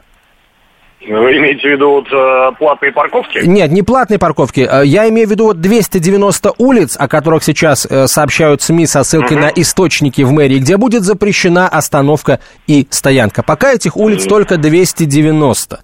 Вы 1.07 1.37
имеете 1.37 1.61
в 1.61 1.71
виду 1.71 1.89
вот, 1.89 2.07
э, 2.11 2.51
платные 2.59 2.91
парковки? 2.91 3.39
Нет, 3.43 3.71
не 3.71 3.81
платные 3.81 4.19
парковки. 4.19 4.67
Э, 4.71 4.85
я 4.85 5.09
имею 5.09 5.27
в 5.27 5.31
виду 5.31 5.45
вот 5.45 5.59
290 5.59 6.53
улиц, 6.59 6.95
о 6.99 7.07
которых 7.07 7.43
сейчас 7.43 7.87
э, 7.89 8.05
сообщают 8.05 8.61
СМИ 8.61 8.85
со 8.85 9.03
ссылкой 9.03 9.37
угу. 9.37 9.45
на 9.45 9.49
источники 9.49 10.21
в 10.21 10.31
мэрии, 10.31 10.59
где 10.59 10.77
будет 10.77 11.01
запрещена 11.01 11.67
остановка 11.67 12.39
и 12.67 12.87
стоянка. 12.91 13.41
Пока 13.41 13.73
этих 13.73 13.97
улиц 13.97 14.25
только 14.25 14.57
290. 14.57 15.79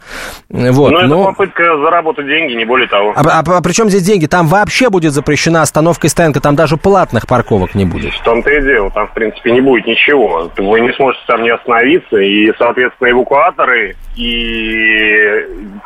Вот, 0.50 0.92
но, 0.92 1.02
но 1.02 1.22
это 1.22 1.24
попытка 1.32 1.64
заработать 1.78 2.28
деньги, 2.28 2.54
не 2.54 2.66
более 2.66 2.88
того. 2.88 3.14
А, 3.16 3.22
а, 3.22 3.44
а 3.44 3.62
при 3.62 3.72
чем 3.72 3.90
здесь 3.90 4.04
деньги? 4.04 4.28
Там 4.28 4.46
вообще 4.46 4.92
будет 4.92 5.14
запрещена 5.14 5.64
остановка 5.64 6.06
и 6.06 6.10
стоянка, 6.12 6.42
там 6.42 6.56
даже 6.56 6.78
платных 6.78 7.28
парковок 7.28 7.74
не 7.74 7.86
будет. 7.86 8.14
В 8.14 8.24
том-то 8.24 8.52
и 8.52 8.62
дело, 8.62 8.92
там 8.92 9.08
в 9.08 9.14
принципе 9.14 9.52
не 9.52 9.62
будет 9.62 9.88
ничего. 9.88 10.52
Вы 10.58 10.80
не 10.82 10.94
сможете 10.94 11.24
там 11.26 11.42
не 11.42 11.50
остановиться, 11.50 12.18
и, 12.18 12.54
соответственно, 12.60 13.10
эвакуаторы 13.10 13.96
и 14.16 15.07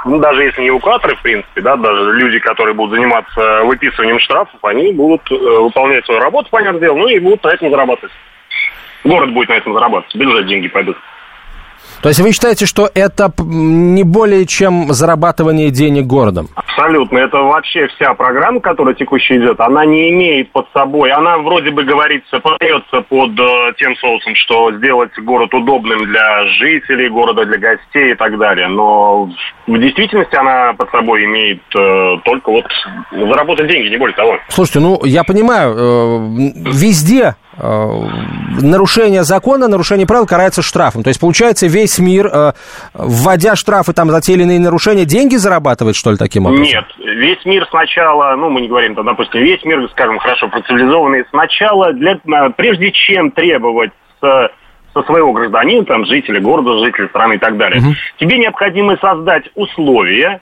ну, 0.06 0.20
даже 0.20 0.44
если 0.44 0.62
не 0.62 0.70
эвакуаторы, 0.70 1.16
в 1.16 1.22
принципе, 1.22 1.62
да, 1.62 1.76
даже 1.76 2.14
люди, 2.14 2.40
которые 2.40 2.74
будут 2.74 2.96
заниматься 2.96 3.64
выписыванием 3.64 4.20
штрафов, 4.20 4.64
они 4.64 4.94
будут 4.94 5.22
э, 5.32 5.36
выполнять 5.36 6.06
свою 6.06 6.20
работу, 6.20 6.50
понятное 6.50 6.82
дело, 6.82 6.98
ну 6.98 7.08
и 7.08 7.20
будут 7.20 7.44
на 7.44 7.50
этом 7.50 7.70
зарабатывать. 7.70 8.14
Город 9.04 9.34
будет 9.34 9.50
на 9.50 9.54
этом 9.54 9.74
зарабатывать, 9.74 10.16
бюджет 10.16 10.48
деньги 10.48 10.68
пойдут. 10.68 10.98
То 12.02 12.10
есть 12.10 12.20
вы 12.20 12.32
считаете, 12.32 12.66
что 12.66 12.90
это 12.94 13.32
не 13.40 14.04
более 14.04 14.46
чем 14.48 14.92
зарабатывание 14.92 15.70
денег 15.70 16.08
городом? 16.08 16.48
Абсолютно. 16.56 17.20
Это 17.20 17.38
вообще 17.38 17.88
вся 17.90 18.14
программа, 18.16 18.60
которая 18.60 18.96
текущая 18.96 19.38
идет, 19.38 19.60
она 19.60 19.86
не 19.86 20.10
имеет 20.10 20.52
под 20.52 20.68
собой, 20.74 21.12
она 21.12 21.38
вроде 21.38 21.70
бы 21.70 21.84
говорится, 21.84 22.40
подается 22.40 23.02
под 23.02 23.40
э, 23.40 23.74
тем 23.78 23.96
соусом, 23.98 24.34
что 24.36 24.72
сделать 24.78 25.12
город 25.20 25.54
удобным 25.54 26.06
для 26.06 26.46
жителей 26.60 27.10
города, 27.10 27.46
для 27.46 27.58
гостей 27.58 28.14
и 28.14 28.16
так 28.16 28.38
далее. 28.40 28.68
Но 28.68 29.30
в 29.68 29.78
действительности 29.78 30.36
она 30.36 30.74
под 30.74 30.90
собой 30.90 31.26
имеет 31.26 31.62
э, 31.78 32.18
только 32.24 32.52
вот 32.52 32.66
заработать 33.12 33.68
деньги, 33.68 33.90
не 33.90 33.98
более 33.98 34.16
того. 34.16 34.38
Слушайте, 34.50 34.80
ну 34.80 35.06
я 35.06 35.24
понимаю, 35.24 35.76
э, 35.76 36.18
везде 36.72 37.36
нарушение 37.58 39.24
закона, 39.24 39.68
нарушение 39.68 40.08
правил 40.08 40.26
карается 40.26 40.62
штрафом. 40.62 41.04
То 41.04 41.10
есть, 41.10 41.20
получается, 41.20 41.68
весь 41.68 42.00
мир, 42.00 42.30
э, 42.32 42.54
вводя 42.94 43.56
штрафы 43.56 43.94
там 43.94 44.10
за 44.10 44.22
те 44.22 44.34
или 44.34 44.44
иные 44.44 44.60
нарушения, 44.60 45.06
деньги 45.06 45.36
зарабатывает, 45.36 45.96
что 45.96 46.12
ли, 46.12 46.18
таким 46.18 46.46
образом? 46.46 46.64
Нет. 46.64 46.86
Весь 46.98 47.44
мир 47.46 47.68
сначала, 47.70 48.36
ну, 48.36 48.50
мы 48.50 48.62
не 48.62 48.68
говорим, 48.68 48.96
там, 48.96 49.06
допустим, 49.06 49.42
весь 49.42 49.64
мир, 49.66 49.88
скажем, 49.92 50.20
хорошо 50.20 50.48
процивилизованный, 50.48 51.26
сначала, 51.30 51.94
для, 51.94 52.14
э, 52.14 52.50
прежде 52.56 52.92
чем 52.92 53.32
требовать 53.32 53.92
со 54.22 55.04
своего 55.04 55.34
гражданина, 55.34 55.84
там, 55.86 56.06
жителя 56.06 56.40
города, 56.40 56.78
жителя 56.86 57.08
страны 57.08 57.36
и 57.36 57.38
так 57.40 57.58
далее. 57.58 57.82
Угу. 57.82 57.94
Тебе 58.20 58.38
необходимо 58.38 58.98
создать 58.98 59.46
условия, 59.56 60.42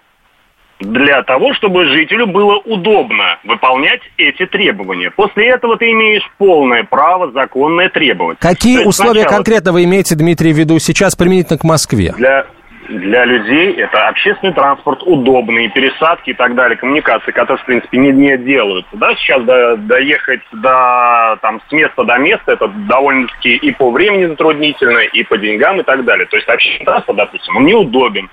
для 0.79 1.23
того, 1.23 1.53
чтобы 1.53 1.85
жителю 1.85 2.27
было 2.27 2.55
удобно 2.55 3.37
выполнять 3.43 4.01
эти 4.17 4.45
требования. 4.45 5.11
После 5.11 5.49
этого 5.49 5.77
ты 5.77 5.91
имеешь 5.91 6.23
полное 6.37 6.83
право 6.83 7.31
законное 7.31 7.89
требовать. 7.89 8.39
Какие 8.39 8.85
условия 8.85 9.21
сначала... 9.21 9.37
конкретно 9.37 9.71
вы 9.73 9.83
имеете, 9.83 10.15
Дмитрий, 10.15 10.53
в 10.53 10.57
виду 10.57 10.79
сейчас 10.79 11.15
применительно 11.15 11.59
к 11.59 11.63
Москве? 11.65 12.13
Для, 12.17 12.45
для 12.87 13.25
людей 13.25 13.73
это 13.73 14.07
общественный 14.07 14.53
транспорт, 14.53 15.03
удобные 15.03 15.69
пересадки 15.69 16.29
и 16.29 16.33
так 16.33 16.55
далее, 16.55 16.77
коммуникации, 16.77 17.31
которые, 17.31 17.61
в 17.61 17.65
принципе, 17.65 17.97
не, 17.97 18.11
не 18.13 18.37
делаются. 18.37 18.95
Да, 18.95 19.13
сейчас 19.15 19.43
до, 19.43 19.75
доехать 19.75 20.41
до, 20.53 21.37
там, 21.41 21.61
с 21.67 21.71
места 21.73 22.05
до 22.05 22.17
места, 22.19 22.53
это 22.53 22.69
довольно-таки 22.87 23.55
и 23.55 23.71
по 23.71 23.91
времени 23.91 24.27
затруднительно, 24.27 24.99
и 24.99 25.23
по 25.23 25.37
деньгам 25.37 25.81
и 25.81 25.83
так 25.83 26.05
далее. 26.05 26.25
То 26.27 26.37
есть 26.37 26.47
общественный 26.47 26.85
транспорт, 26.85 27.17
допустим, 27.17 27.57
он 27.57 27.65
неудобен. 27.65 28.29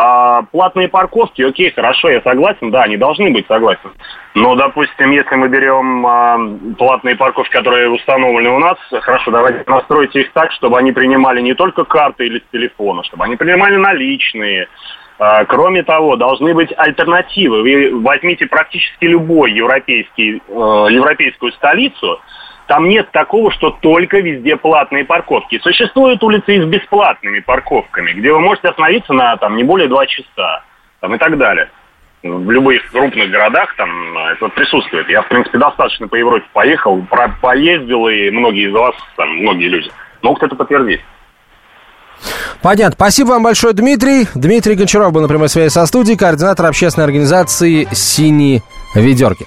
А 0.00 0.42
платные 0.52 0.86
парковки, 0.86 1.42
окей, 1.42 1.72
хорошо, 1.72 2.08
я 2.08 2.20
согласен, 2.20 2.70
да, 2.70 2.82
они 2.82 2.96
должны 2.96 3.32
быть 3.32 3.48
согласен. 3.48 3.90
Но, 4.36 4.54
допустим, 4.54 5.10
если 5.10 5.34
мы 5.34 5.48
берем 5.48 6.06
а, 6.06 6.38
платные 6.78 7.16
парковки, 7.16 7.50
которые 7.50 7.90
установлены 7.90 8.50
у 8.50 8.60
нас, 8.60 8.78
хорошо, 8.92 9.32
давайте 9.32 9.64
настройте 9.66 10.20
их 10.20 10.32
так, 10.34 10.52
чтобы 10.52 10.78
они 10.78 10.92
принимали 10.92 11.40
не 11.40 11.54
только 11.54 11.82
карты 11.82 12.26
или 12.26 12.38
с 12.38 12.52
телефона, 12.52 13.02
чтобы 13.02 13.24
они 13.24 13.34
принимали 13.34 13.74
наличные. 13.74 14.68
А, 15.18 15.44
кроме 15.46 15.82
того, 15.82 16.14
должны 16.14 16.54
быть 16.54 16.72
альтернативы. 16.76 17.62
Вы 17.62 18.00
возьмите 18.00 18.46
практически 18.46 19.04
любой 19.04 19.50
европейский, 19.50 20.40
э, 20.46 20.86
европейскую 20.92 21.50
столицу– 21.50 22.20
там 22.68 22.86
нет 22.88 23.10
такого, 23.10 23.50
что 23.50 23.70
только 23.70 24.18
везде 24.18 24.56
платные 24.56 25.04
парковки. 25.04 25.58
Существуют 25.62 26.22
улицы 26.22 26.56
и 26.56 26.60
с 26.60 26.66
бесплатными 26.66 27.40
парковками, 27.40 28.12
где 28.12 28.30
вы 28.30 28.40
можете 28.40 28.68
остановиться 28.68 29.14
на 29.14 29.36
там, 29.38 29.56
не 29.56 29.64
более 29.64 29.88
два 29.88 30.06
часа 30.06 30.62
там, 31.00 31.14
и 31.14 31.18
так 31.18 31.36
далее. 31.38 31.70
В 32.22 32.50
любых 32.50 32.90
крупных 32.90 33.30
городах 33.30 33.74
там 33.76 34.18
это 34.18 34.48
присутствует. 34.48 35.08
Я, 35.08 35.22
в 35.22 35.28
принципе, 35.28 35.56
достаточно 35.56 36.08
по 36.08 36.16
Европе 36.16 36.44
поехал, 36.52 37.00
про 37.02 37.28
поездил, 37.40 38.06
и 38.08 38.30
многие 38.30 38.68
из 38.68 38.72
вас, 38.72 38.94
там, 39.16 39.30
многие 39.38 39.68
люди 39.68 39.90
могут 40.20 40.42
это 40.42 40.54
подтвердить. 40.54 41.00
Понятно. 42.60 42.96
Спасибо 42.96 43.28
вам 43.28 43.44
большое, 43.44 43.72
Дмитрий. 43.72 44.26
Дмитрий 44.34 44.74
Гончаров 44.74 45.12
был 45.12 45.22
на 45.22 45.28
прямой 45.28 45.48
связи 45.48 45.70
со 45.70 45.86
студией, 45.86 46.18
координатор 46.18 46.66
общественной 46.66 47.06
организации 47.06 47.88
«Синие 47.92 48.62
ведерки». 48.94 49.46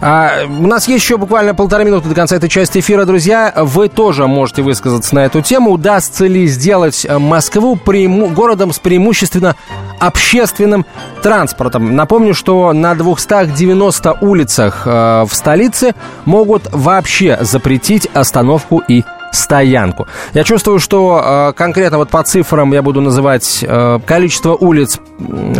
А, 0.00 0.44
у 0.46 0.66
нас 0.66 0.88
есть 0.88 1.04
еще 1.04 1.16
буквально 1.16 1.54
полторы 1.54 1.84
минуты 1.84 2.08
до 2.08 2.14
конца 2.14 2.36
этой 2.36 2.48
части 2.48 2.78
эфира, 2.78 3.04
друзья. 3.04 3.52
Вы 3.56 3.88
тоже 3.88 4.26
можете 4.26 4.62
высказаться 4.62 5.14
на 5.14 5.24
эту 5.24 5.42
тему. 5.42 5.72
Удастся 5.72 6.26
ли 6.26 6.46
сделать 6.46 7.04
э, 7.08 7.18
Москву 7.18 7.76
преиму... 7.76 8.28
городом 8.28 8.72
с 8.72 8.78
преимущественно 8.78 9.56
общественным 9.98 10.86
транспортом? 11.22 11.94
Напомню, 11.94 12.34
что 12.34 12.72
на 12.72 12.94
290 12.94 14.18
улицах 14.20 14.82
э, 14.86 15.24
в 15.28 15.34
столице 15.34 15.94
могут 16.24 16.68
вообще 16.72 17.38
запретить 17.40 18.08
остановку 18.14 18.82
и 18.86 19.04
стоянку. 19.32 20.06
Я 20.34 20.44
чувствую, 20.44 20.78
что 20.78 21.50
э, 21.50 21.52
конкретно 21.54 21.98
вот 21.98 22.10
по 22.10 22.22
цифрам 22.22 22.70
я 22.72 22.82
буду 22.82 23.00
называть 23.00 23.64
э, 23.66 23.98
количество 24.06 24.54
улиц 24.54 25.00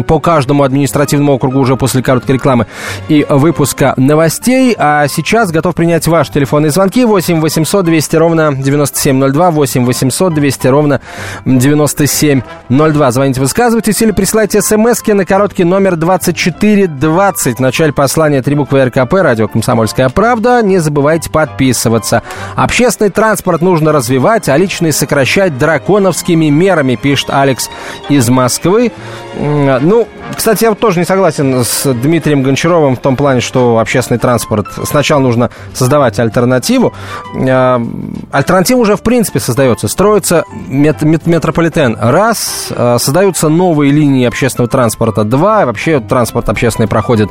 по 0.06 0.20
каждому 0.20 0.62
административному 0.62 1.34
округу 1.34 1.58
уже 1.58 1.76
после 1.76 2.02
короткой 2.02 2.36
рекламы 2.36 2.66
и 3.08 3.26
выпуска 3.28 3.94
новостей. 3.96 4.74
А 4.78 5.08
сейчас 5.08 5.50
готов 5.50 5.74
принять 5.74 6.06
ваши 6.06 6.32
телефонные 6.32 6.70
звонки 6.70 7.04
8 7.04 7.40
800 7.40 7.84
200 7.84 8.16
ровно 8.16 8.54
9702, 8.54 9.50
8 9.50 9.84
800 9.84 10.34
200 10.34 10.66
ровно 10.68 11.00
9702. 11.46 13.10
Звоните, 13.10 13.40
высказывайтесь 13.40 14.02
или 14.02 14.10
присылайте 14.10 14.60
смс 14.60 15.02
на 15.06 15.24
короткий 15.24 15.64
номер 15.64 15.96
2420. 15.96 17.56
В 17.56 17.60
начале 17.60 17.92
послания 17.92 18.42
три 18.42 18.54
буквы 18.54 18.84
РКП, 18.84 19.14
радио 19.14 19.48
«Комсомольская 19.48 20.08
правда». 20.10 20.60
Не 20.62 20.78
забывайте 20.78 21.30
подписываться. 21.30 22.22
Общественный 22.54 23.10
транспорт 23.10 23.61
нужно 23.62 23.92
развивать, 23.92 24.48
а 24.48 24.56
личный 24.56 24.92
сокращать 24.92 25.56
драконовскими 25.56 26.46
мерами, 26.46 26.96
пишет 26.96 27.30
Алекс 27.30 27.70
из 28.08 28.28
Москвы. 28.28 28.92
Ну, 29.38 30.08
кстати, 30.36 30.64
я 30.64 30.70
вот 30.70 30.78
тоже 30.78 30.98
не 30.98 31.04
согласен 31.04 31.64
с 31.64 31.92
Дмитрием 31.92 32.42
Гончаровым 32.42 32.96
в 32.96 33.00
том 33.00 33.16
плане, 33.16 33.40
что 33.40 33.78
общественный 33.78 34.18
транспорт 34.18 34.66
сначала 34.84 35.20
нужно 35.20 35.50
создавать 35.72 36.18
альтернативу. 36.18 36.92
А, 37.34 37.82
альтернатива 38.30 38.78
уже 38.78 38.96
в 38.96 39.02
принципе 39.02 39.40
создается. 39.40 39.88
Строится 39.88 40.44
мет 40.68 41.02
мет 41.02 41.26
метрополитен. 41.26 41.96
Раз, 42.00 42.68
а, 42.70 42.98
создаются 42.98 43.48
новые 43.48 43.92
линии 43.92 44.26
общественного 44.26 44.68
транспорта. 44.68 45.24
Два, 45.24 45.66
вообще 45.66 46.00
транспорт 46.00 46.48
общественный 46.48 46.88
проходит 46.88 47.30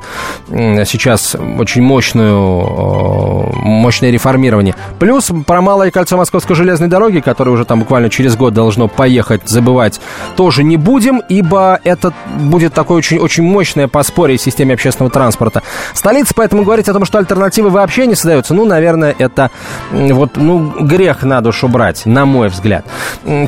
сейчас 0.50 1.36
очень 1.36 1.82
мощную, 1.82 3.52
мощное 3.54 4.12
реформирование. 4.12 4.76
Плюс 5.00 5.32
про 5.46 5.62
малое 5.62 5.92
кольцо 5.92 6.18
Московской 6.18 6.56
железной 6.56 6.90
дороги, 6.90 7.20
которое 7.20 7.52
уже 7.52 7.66
там 7.66 7.80
буквально 7.80 8.10
через 8.10 8.36
год 8.36 8.54
должно 8.54 8.88
поехать, 8.88 9.48
забывать 9.48 10.00
тоже 10.36 10.64
не 10.64 10.78
будем, 10.78 11.22
ибо 11.30 11.80
это 11.92 12.14
будет 12.38 12.74
такой 12.74 12.98
очень, 12.98 13.20
очень 13.20 13.44
мощное 13.44 13.88
подспорье 13.88 14.38
в 14.38 14.42
системе 14.42 14.74
общественного 14.74 15.12
транспорта. 15.12 15.62
Столица, 15.94 16.34
поэтому 16.36 16.64
говорить 16.64 16.90
о 16.90 16.94
том, 16.94 17.06
что 17.06 17.18
альтернативы 17.18 17.70
вообще 17.70 18.08
не 18.08 18.16
создаются, 18.16 18.54
ну, 18.54 18.66
наверное, 18.66 19.16
это 19.18 19.52
вот, 19.92 20.38
ну, 20.38 20.74
грех 20.82 21.24
на 21.24 21.42
душу 21.42 21.68
брать, 21.68 22.06
на 22.06 22.26
мой 22.26 22.50
взгляд. 22.50 22.86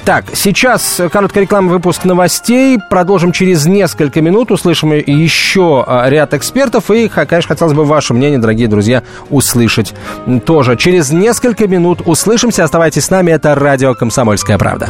Так, 0.05 0.25
сейчас 0.33 1.01
короткая 1.12 1.43
реклама, 1.43 1.69
выпуск 1.69 2.05
новостей. 2.05 2.79
Продолжим 2.89 3.31
через 3.31 3.65
несколько 3.65 4.21
минут. 4.21 4.51
Услышим 4.51 4.91
еще 4.93 5.83
а, 5.85 6.09
ряд 6.09 6.33
экспертов. 6.33 6.91
И, 6.91 7.07
конечно, 7.07 7.50
хотелось 7.50 7.73
бы 7.73 7.85
ваше 7.85 8.13
мнение, 8.13 8.39
дорогие 8.39 8.67
друзья, 8.67 9.03
услышать 9.29 9.93
тоже. 10.45 10.75
Через 10.77 11.12
несколько 11.12 11.67
минут 11.67 12.01
услышимся. 12.05 12.63
Оставайтесь 12.63 13.05
с 13.05 13.09
нами. 13.09 13.31
Это 13.31 13.55
радио 13.55 13.93
«Комсомольская 13.93 14.57
правда». 14.57 14.89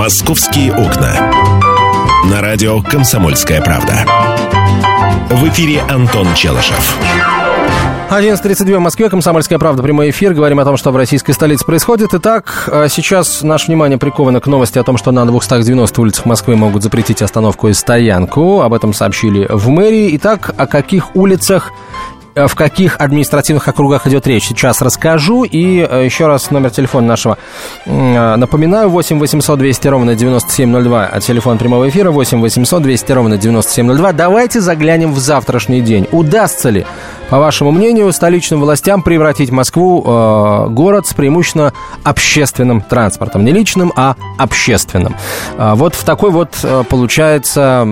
«Московские 0.00 0.72
окна». 0.72 1.30
На 2.30 2.40
радио 2.40 2.80
«Комсомольская 2.80 3.60
правда». 3.60 4.06
В 5.28 5.46
эфире 5.50 5.82
Антон 5.90 6.26
Челышев. 6.34 6.96
11.32 8.08 8.78
в 8.78 8.80
Москве, 8.80 9.10
Комсомольская 9.10 9.58
правда, 9.58 9.82
прямой 9.82 10.08
эфир. 10.08 10.32
Говорим 10.32 10.58
о 10.58 10.64
том, 10.64 10.78
что 10.78 10.90
в 10.90 10.96
российской 10.96 11.32
столице 11.32 11.66
происходит. 11.66 12.14
Итак, 12.14 12.70
а 12.72 12.88
сейчас 12.88 13.42
наше 13.42 13.66
внимание 13.66 13.98
приковано 13.98 14.40
к 14.40 14.46
новости 14.46 14.78
о 14.78 14.84
том, 14.84 14.96
что 14.96 15.12
на 15.12 15.26
290 15.26 16.00
улицах 16.00 16.24
Москвы 16.24 16.56
могут 16.56 16.82
запретить 16.82 17.20
остановку 17.20 17.68
и 17.68 17.74
стоянку. 17.74 18.62
Об 18.62 18.72
этом 18.72 18.94
сообщили 18.94 19.46
в 19.50 19.68
мэрии. 19.68 20.16
Итак, 20.16 20.54
о 20.56 20.66
каких 20.66 21.14
улицах 21.14 21.72
Э, 21.72 22.19
в 22.34 22.54
каких 22.54 23.00
административных 23.00 23.66
округах 23.66 24.06
идет 24.06 24.26
речь, 24.26 24.44
сейчас 24.44 24.80
расскажу. 24.82 25.44
И 25.44 25.86
э, 25.88 26.04
еще 26.04 26.26
раз 26.26 26.50
номер 26.50 26.70
телефона 26.70 27.06
нашего 27.06 27.38
э, 27.86 28.36
напоминаю. 28.36 28.88
8 28.88 29.18
800 29.18 29.58
200 29.58 29.88
ровно 29.88 30.14
9702. 30.14 31.06
А 31.06 31.20
телефон 31.20 31.58
прямого 31.58 31.88
эфира 31.88 32.10
8 32.10 32.40
800 32.40 32.82
200 32.82 33.12
ровно 33.12 33.36
9702. 33.36 34.12
Давайте 34.12 34.60
заглянем 34.60 35.12
в 35.12 35.18
завтрашний 35.18 35.80
день. 35.80 36.06
Удастся 36.12 36.70
ли, 36.70 36.86
по 37.30 37.38
вашему 37.38 37.72
мнению, 37.72 38.12
столичным 38.12 38.60
властям 38.60 39.02
превратить 39.02 39.50
Москву 39.50 40.02
э, 40.04 40.66
город 40.70 41.06
с 41.06 41.14
преимущественно 41.14 41.72
общественным 42.04 42.80
транспортом? 42.80 43.44
Не 43.44 43.52
личным, 43.52 43.92
а 43.96 44.14
общественным. 44.38 45.16
Э, 45.56 45.74
вот 45.74 45.94
в 45.94 46.04
такой 46.04 46.30
вот 46.30 46.56
получается... 46.88 47.84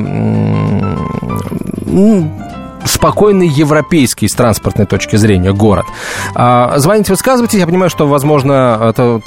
Э, 1.87 2.58
спокойный 2.85 3.49
европейский 3.49 4.29
с 4.29 4.35
транспортной 4.35 4.87
точки 4.87 5.17
зрения 5.17 5.53
город. 5.53 5.87
А, 6.35 6.79
звоните, 6.79 7.12
высказывайтесь. 7.12 7.59
Я 7.59 7.67
понимаю, 7.67 7.91
что, 7.91 8.07
возможно, 8.07 8.79
это 8.91 9.21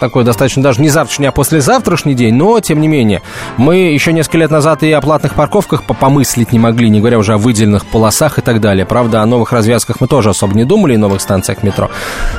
такой 0.00 0.24
достаточно 0.24 0.62
даже 0.62 0.80
не 0.80 0.88
завтрашний, 0.88 1.26
а 1.26 1.32
послезавтрашний 1.32 2.14
день, 2.14 2.34
но, 2.34 2.60
тем 2.60 2.80
не 2.80 2.88
менее, 2.88 3.22
мы 3.56 3.76
еще 3.76 4.12
несколько 4.12 4.38
лет 4.38 4.50
назад 4.50 4.82
и 4.82 4.90
о 4.92 5.00
платных 5.00 5.34
парковках 5.34 5.84
помыслить 5.84 6.52
не 6.52 6.58
могли, 6.58 6.88
не 6.88 7.00
говоря 7.00 7.18
уже 7.18 7.34
о 7.34 7.38
выделенных 7.38 7.86
полосах 7.86 8.38
и 8.38 8.42
так 8.42 8.60
далее. 8.60 8.86
Правда, 8.86 9.22
о 9.22 9.26
новых 9.26 9.52
развязках 9.52 10.00
мы 10.00 10.06
тоже 10.06 10.30
особо 10.30 10.54
не 10.54 10.64
думали, 10.64 10.94
и 10.94 10.96
новых 10.96 11.20
станциях 11.20 11.62
метро. 11.62 11.90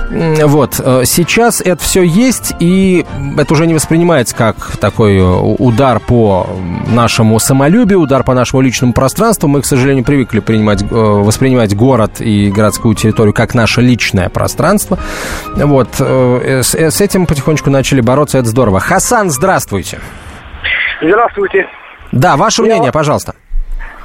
Вот. 0.10 0.80
Э, 0.84 1.04
сейчас 1.06 1.62
это 1.62 1.82
все 1.84 2.04
есть, 2.04 2.54
и 2.60 3.06
это 3.38 3.54
уже 3.54 3.68
не 3.68 3.74
воспринимается 3.74 4.36
как 4.36 4.78
такой 4.78 5.18
э, 5.18 5.24
удар 5.24 6.00
по 6.00 6.48
нашему 6.88 7.40
самолюбию, 7.40 8.00
удар 8.00 8.24
по 8.24 8.34
нашему 8.34 8.62
личному 8.62 8.94
пространству. 8.94 9.48
Мы, 9.48 9.62
к 9.62 9.66
сожалению, 9.66 10.04
привыкли 10.04 10.40
принимать, 10.40 10.55
э, 10.64 10.86
воспринимать 10.90 11.76
город 11.76 12.22
и 12.22 12.52
городскую 12.52 12.96
территорию 12.96 13.34
как 13.34 13.54
наше 13.54 13.82
личное 13.82 14.30
пространство. 14.30 14.98
Вот. 15.56 15.90
Э, 16.00 16.62
с, 16.64 16.76
э, 16.76 16.92
с 16.92 17.02
этим 17.02 17.26
потихонечку 17.26 17.70
начали 17.70 18.02
бороться, 18.02 18.38
это 18.38 18.48
здорово. 18.48 18.80
Хасан, 18.80 19.30
здравствуйте. 19.30 20.00
Здравствуйте. 21.02 21.68
Да, 22.12 22.38
ваше 22.38 22.62
я, 22.62 22.68
мнение, 22.68 22.92
пожалуйста. 22.92 23.36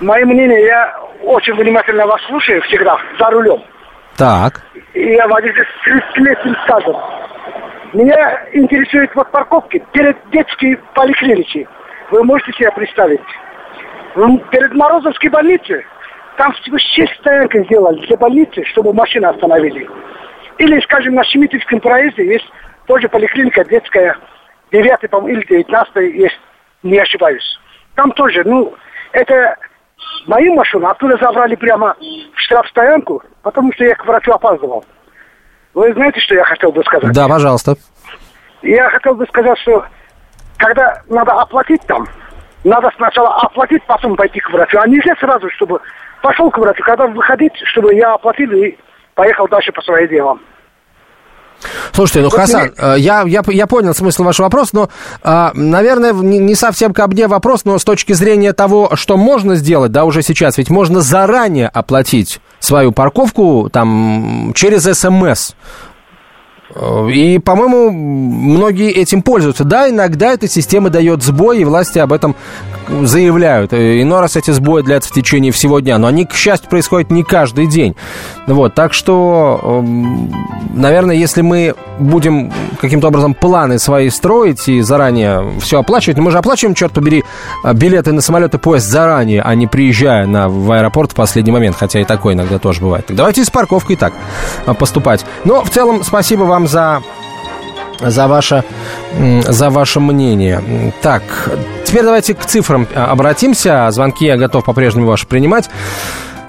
Мое 0.01 0.25
мнение, 0.25 0.65
я 0.65 0.95
очень 1.23 1.55
внимательно 1.55 2.07
вас 2.07 2.21
слушаю 2.27 2.63
всегда, 2.63 2.97
за 3.19 3.31
рулем. 3.31 3.63
Так. 4.17 4.63
И 4.95 5.13
я 5.13 5.29
водитель 5.29 5.65
с 5.65 5.85
30 5.85 6.17
лет 6.19 6.39
стажем. 6.65 6.97
Меня 7.93 8.41
интересует 8.53 9.11
вот 9.15 9.31
парковки 9.31 9.83
перед 9.93 10.17
детской 10.31 10.79
поликлиникой. 10.95 11.67
Вы 12.11 12.25
можете 12.25 12.53
себе 12.53 12.71
представить? 12.73 13.21
Перед 14.51 14.75
Морозовской 14.75 15.31
больницей 15.31 15.85
там 16.37 16.53
всего 16.55 16.79
шесть 16.79 17.15
стоянок 17.21 17.55
сделали 17.67 18.07
для 18.07 18.17
больницы, 18.17 18.65
чтобы 18.65 18.93
машины 18.93 19.27
остановили. 19.27 19.89
Или, 20.59 20.81
скажем, 20.81 21.15
на 21.15 21.25
Шемитовском 21.25 21.81
проезде 21.81 22.27
есть 22.27 22.47
тоже 22.87 23.09
поликлиника 23.09 23.65
детская, 23.65 24.17
9 24.73 25.11
по 25.11 25.29
или 25.29 25.45
19 25.47 25.97
есть, 26.15 26.41
не 26.83 26.99
ошибаюсь. 26.99 27.59
Там 27.95 28.13
тоже, 28.13 28.43
ну, 28.45 28.75
это 29.13 29.57
мою 30.27 30.55
машину 30.55 30.87
оттуда 30.87 31.17
забрали 31.19 31.55
прямо 31.57 31.97
в 32.35 32.39
штрафстоянку, 32.41 33.23
потому 33.43 33.73
что 33.73 33.85
я 33.85 33.95
к 33.95 34.05
врачу 34.07 34.33
опаздывал. 34.33 34.85
Вы 35.75 35.93
знаете, 35.93 36.21
что 36.21 36.35
я 36.35 36.45
хотел 36.45 36.73
бы 36.73 36.83
сказать? 36.85 37.13
Да, 37.13 37.29
пожалуйста. 37.29 37.77
Я 38.63 38.91
хотел 38.91 39.15
бы 39.15 39.27
сказать, 39.27 39.59
что 39.61 39.85
когда 40.59 41.03
надо 41.09 41.33
оплатить 41.33 41.81
там, 41.87 42.07
надо 42.65 42.91
сначала 42.97 43.37
оплатить, 43.37 43.83
потом 43.85 44.17
пойти 44.17 44.41
к 44.41 44.51
врачу. 44.51 44.79
А 44.79 44.87
нельзя 44.87 45.15
сразу, 45.17 45.49
чтобы 45.51 45.81
пошел 46.23 46.51
к 46.51 46.59
врачу, 46.59 46.83
когда 46.85 47.07
выходить, 47.07 47.53
чтобы 47.65 47.95
я 47.95 48.15
оплатил 48.15 48.51
и 48.53 48.77
поехал 49.15 49.49
дальше 49.49 49.73
по 49.73 49.83
своим 49.83 50.09
делам. 50.09 50.41
Слушайте, 51.93 52.23
ну, 52.23 52.31
Хасан, 52.31 52.73
э, 52.77 52.95
я, 52.99 53.23
я, 53.27 53.43
я 53.47 53.67
понял 53.67 53.95
смысл 53.95 54.25
вашего 54.25 54.47
вопроса, 54.47 54.71
но, 54.73 54.89
а, 55.23 55.51
наверное, 55.55 56.13
не 56.13 56.55
совсем 56.55 56.95
ко 56.95 57.07
мне 57.07 57.27
вопрос, 57.27 57.67
но 57.67 57.79
с 57.79 57.85
точки 57.85 58.15
зрения 58.15 58.53
того, 58.55 58.93
что 58.95 59.19
можно 59.19 59.57
сделать, 59.57 59.93
да, 59.93 60.05
уже 60.05 60.23
сейчас, 60.23 60.57
ведь 60.57 60.71
можно 60.71 61.03
заранее 61.03 61.69
оплатить 61.69 62.41
свою 62.61 62.93
парковку 62.93 63.69
там 63.71 64.53
через 64.55 64.85
СМС. 64.85 65.55
И, 67.09 67.39
по-моему, 67.39 67.91
многие 67.91 68.91
этим 68.91 69.23
пользуются. 69.23 69.65
Да, 69.65 69.89
иногда 69.89 70.33
эта 70.33 70.49
система 70.49 70.91
дает 70.91 71.23
сбой, 71.23 71.61
и 71.61 71.65
власти 71.65 71.99
об 71.99 72.13
этом 72.13 72.37
заявляют. 73.03 73.73
Иной 73.73 74.21
раз 74.21 74.37
эти 74.37 74.51
сбои 74.51 74.83
длятся 74.83 75.11
в 75.11 75.13
течение 75.13 75.53
всего 75.53 75.81
дня. 75.81 75.99
Но 75.99 76.07
они, 76.07 76.25
к 76.27 76.33
счастью, 76.33 76.69
происходят 76.71 77.11
не 77.11 77.23
каждый 77.23 77.67
день. 77.67 77.97
Вот, 78.47 78.75
так 78.75 78.93
что, 78.93 79.61
эм, 79.63 80.33
наверное, 80.75 81.17
если 81.17 81.43
мы 81.43 81.75
будем 81.99 82.53
каким-то 82.81 83.09
образом 83.09 83.35
планы 83.35 83.79
свои 83.79 84.11
строить 84.11 84.69
и 84.69 84.81
заранее 84.81 85.53
все 85.61 85.81
оплачивать, 85.81 86.17
ну, 86.17 86.25
мы 86.25 86.31
же 86.31 86.39
оплачиваем, 86.39 86.75
черт 86.75 86.93
побери, 86.93 87.25
билеты 87.75 88.13
на 88.13 88.21
самолет 88.21 88.55
и 88.55 88.59
поезд 88.59 88.87
заранее, 88.87 89.43
а 89.43 89.55
не 89.55 89.67
приезжая 89.67 90.27
на, 90.27 90.49
в 90.49 90.71
аэропорт 90.73 91.13
в 91.13 91.15
последний 91.15 91.53
момент, 91.53 91.77
хотя 91.77 92.01
и 92.01 92.05
такое 92.05 92.35
иногда 92.35 92.59
тоже 92.59 92.81
бывает. 92.81 93.07
Так 93.07 93.17
давайте 93.17 93.45
с 93.45 93.51
парковкой 93.51 93.97
так 93.97 94.13
э, 94.67 94.75
поступать. 94.75 95.25
Но 95.45 95.63
в 95.63 95.71
целом 95.71 96.03
спасибо 96.03 96.45
вам 96.45 96.60
за 96.67 97.03
за 98.01 98.27
ваше, 98.27 98.65
за 99.49 99.71
ваше 99.71 100.01
мнение. 100.01 100.93
Так, 101.03 101.23
теперь 101.85 102.03
давайте 102.03 102.35
к 102.35 102.45
цифрам 102.47 102.87
э, 102.93 102.99
обратимся. 102.99 103.91
Звонки 103.91 104.25
я 104.25 104.37
готов 104.37 104.65
по-прежнему 104.65 105.07
ваши 105.07 105.27
принимать. 105.27 105.69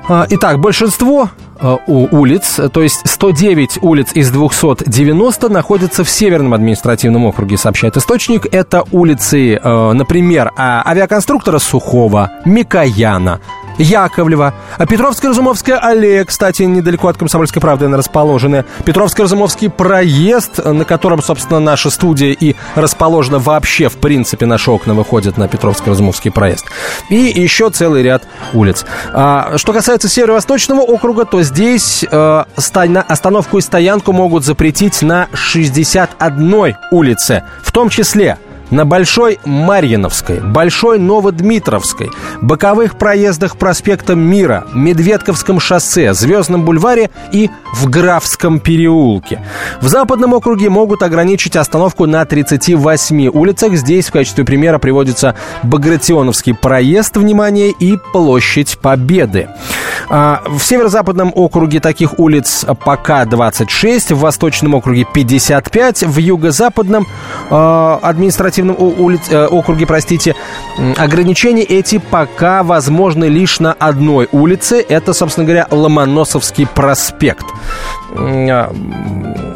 А, 0.08 0.26
итак, 0.30 0.60
большинство 0.60 1.30
э, 1.60 1.78
улиц, 1.88 2.60
то 2.74 2.82
есть 2.82 3.02
109 3.08 3.80
улиц 3.82 4.12
из 4.14 4.32
290 4.32 5.50
находятся 5.50 6.04
в 6.04 6.10
Северном 6.10 6.54
административном 6.54 7.26
округе, 7.26 7.58
сообщает 7.58 7.98
источник. 7.98 8.48
Это 8.52 8.84
улицы, 8.92 9.56
э, 9.56 9.92
например, 9.94 10.52
а, 10.58 10.84
авиаконструктора 10.86 11.60
Сухого, 11.60 12.32
Микояна, 12.46 13.42
Яковлева. 13.78 14.54
А 14.78 14.86
Петровско-Разумовская 14.86 15.78
аллея, 15.78 16.26
кстати, 16.26 16.64
недалеко 16.64 17.08
от 17.08 17.18
Комсомольской 17.18 17.62
правды 17.62 17.86
она 17.86 17.98
расположена. 17.98 18.66
Петровско-Разумовский 18.86 19.70
проезд, 19.70 20.64
на 20.64 20.86
котором, 20.86 21.22
собственно, 21.22 21.60
наша 21.60 21.90
студия 21.90 22.32
и 22.32 22.56
расположена 22.76 23.40
вообще, 23.40 23.90
в 23.90 23.98
принципе, 23.98 24.46
наши 24.46 24.72
окна 24.72 24.94
выходят 24.94 25.38
на 25.38 25.48
Петровско-Разумовский 25.48 26.32
проезд. 26.32 26.66
И 27.10 27.16
еще 27.16 27.70
целый 27.70 28.04
ряд 28.04 28.24
улиц. 28.54 28.86
А, 29.14 29.58
что 29.58 29.74
касается 29.74 30.10
северо-восточного 30.10 30.82
округа, 30.82 31.26
то 31.26 31.42
здесь 31.42 32.06
э, 32.10 32.44
остановку 32.56 33.58
и 33.58 33.62
стоянку 33.62 34.12
могут 34.12 34.46
запретить 34.46 35.02
на 35.02 35.28
61 35.34 36.76
улице, 36.92 37.44
в 37.64 37.72
том 37.72 37.90
числе 37.90 38.38
на 38.72 38.86
Большой 38.86 39.40
Марьиновской, 39.46 40.40
Большой 40.40 40.98
Новодмитровской, 40.98 42.10
боковых 42.42 42.98
проездах 42.98 43.58
проспекта 43.58 44.16
Мира, 44.16 44.66
Медведковском 44.74 45.60
шоссе, 45.60 46.14
Звездном 46.14 46.64
бульваре 46.64 47.12
и 47.32 47.50
в 47.74 47.90
Графском 47.90 48.60
переулке. 48.60 49.44
В 49.82 49.88
Западном 49.88 50.34
округе 50.34 50.70
могут 50.70 51.04
ограничить 51.04 51.56
остановку 51.56 52.06
на 52.06 52.26
38 52.26 53.28
улицах. 53.28 53.74
Здесь 53.76 54.08
в 54.08 54.12
качестве 54.12 54.46
примера 54.46 54.80
приводится 54.80 55.36
Багратионовский 55.64 56.56
проезд, 56.56 57.18
внимание, 57.18 57.72
и 57.72 57.98
Площадь 58.14 58.78
Победы. 58.80 59.50
А, 60.10 60.44
в 60.48 60.60
Северо-Западном 60.60 61.32
округе 61.36 61.80
таких 61.80 62.20
улиц 62.20 62.66
пока 62.86 63.26
26, 63.26 64.12
в 64.12 64.20
Восточном 64.20 64.76
округе 64.76 65.06
55, 65.12 66.04
в 66.04 66.18
Юго-Западном 66.18 67.08
а, 67.50 68.00
административном 68.02 68.76
улиц, 68.80 69.22
э, 69.30 69.46
округе, 69.46 69.86
простите, 69.86 70.36
ограничения 70.98 71.64
эти 71.64 71.98
пока 71.98 72.64
возможны 72.64 73.26
лишь 73.26 73.60
на 73.60 73.74
одной 73.74 74.28
улице. 74.32 74.84
Это, 74.88 75.14
собственно 75.14 75.46
говоря, 75.46 75.68
Ломоносовский 75.70 76.68
проспект. 76.68 77.46
А, 78.16 78.72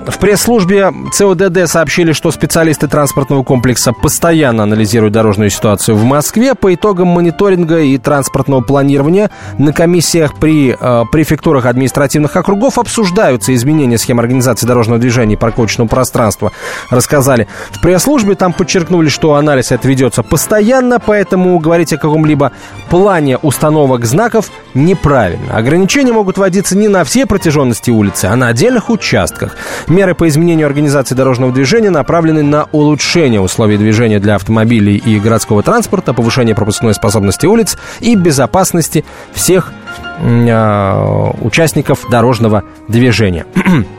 в 0.07 0.19
пресс-службе 0.19 0.93
ЦОДД 1.11 1.67
сообщили, 1.67 2.11
что 2.11 2.31
специалисты 2.31 2.87
транспортного 2.87 3.43
комплекса 3.43 3.91
постоянно 3.91 4.63
анализируют 4.63 5.13
дорожную 5.13 5.49
ситуацию 5.49 5.95
в 5.95 6.03
Москве. 6.03 6.53
По 6.55 6.73
итогам 6.73 7.07
мониторинга 7.07 7.79
и 7.79 7.97
транспортного 7.97 8.61
планирования 8.61 9.31
на 9.57 9.73
комиссиях 9.73 10.35
при 10.35 10.75
э, 10.79 11.03
префектурах 11.11 11.65
административных 11.65 12.35
округов 12.35 12.77
обсуждаются 12.77 13.53
изменения 13.55 13.97
схем 13.97 14.19
организации 14.19 14.67
дорожного 14.67 14.99
движения 14.99 15.33
и 15.33 15.37
парковочного 15.37 15.87
пространства, 15.87 16.51
рассказали. 16.89 17.47
В 17.71 17.81
пресс-службе 17.81 18.35
там 18.35 18.53
подчеркнули, 18.53 19.09
что 19.09 19.33
анализ 19.33 19.71
это 19.71 19.87
ведется 19.87 20.23
постоянно, 20.23 20.99
поэтому 20.99 21.57
говорить 21.59 21.93
о 21.93 21.97
каком-либо 21.97 22.51
плане 22.89 23.37
установок 23.37 24.05
знаков 24.05 24.51
неправильно. 24.75 25.57
Ограничения 25.57 26.13
могут 26.13 26.37
вводиться 26.37 26.77
не 26.77 26.87
на 26.87 27.03
всей 27.03 27.25
протяженности 27.25 27.89
улицы, 27.89 28.25
а 28.25 28.35
на 28.35 28.44
отдельных 28.47 28.89
участках. 28.89 29.55
Меры 29.87 30.15
по 30.15 30.27
изменению 30.27 30.67
организации 30.67 31.15
дорожного 31.15 31.51
движения 31.51 31.89
направлены 31.89 32.43
на 32.43 32.67
улучшение 32.71 33.41
условий 33.41 33.77
движения 33.77 34.19
для 34.19 34.35
автомобилей 34.35 34.97
и 34.97 35.19
городского 35.19 35.63
транспорта, 35.63 36.13
повышение 36.13 36.55
пропускной 36.55 36.93
способности 36.93 37.45
улиц 37.45 37.77
и 37.99 38.15
безопасности 38.15 39.05
всех 39.33 39.71
э, 40.19 41.31
участников 41.41 42.09
дорожного 42.09 42.63
движения. 42.87 43.45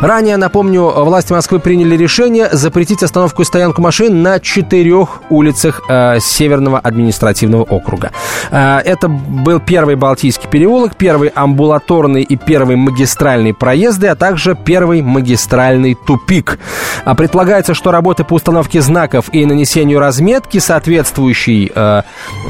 Ранее, 0.00 0.36
напомню, 0.36 0.90
власти 1.04 1.32
Москвы 1.32 1.58
приняли 1.58 1.96
решение 1.96 2.50
запретить 2.52 3.02
остановку 3.02 3.42
и 3.42 3.44
стоянку 3.46 3.80
машин 3.80 4.22
на 4.22 4.40
четырех 4.40 5.22
улицах 5.30 5.82
э, 5.88 6.18
Северного 6.20 6.78
административного 6.78 7.62
округа. 7.62 8.12
Э, 8.50 8.78
это 8.84 9.08
был 9.08 9.58
первый 9.58 9.94
Балтийский 9.94 10.50
переулок, 10.50 10.96
первый 10.96 11.30
амбулаторный 11.30 12.22
и 12.22 12.36
первый 12.36 12.76
магистральный 12.76 13.54
проезды, 13.54 14.08
а 14.08 14.16
также 14.16 14.54
первый 14.54 15.00
магистральный 15.00 15.94
тупик. 15.94 16.58
А 17.06 17.14
предполагается, 17.14 17.72
что 17.72 17.90
работы 17.90 18.24
по 18.24 18.34
установке 18.34 18.82
знаков 18.82 19.30
и 19.32 19.46
нанесению 19.46 19.98
разметки 19.98 20.58
соответствующей 20.58 21.72
э, 21.74 22.02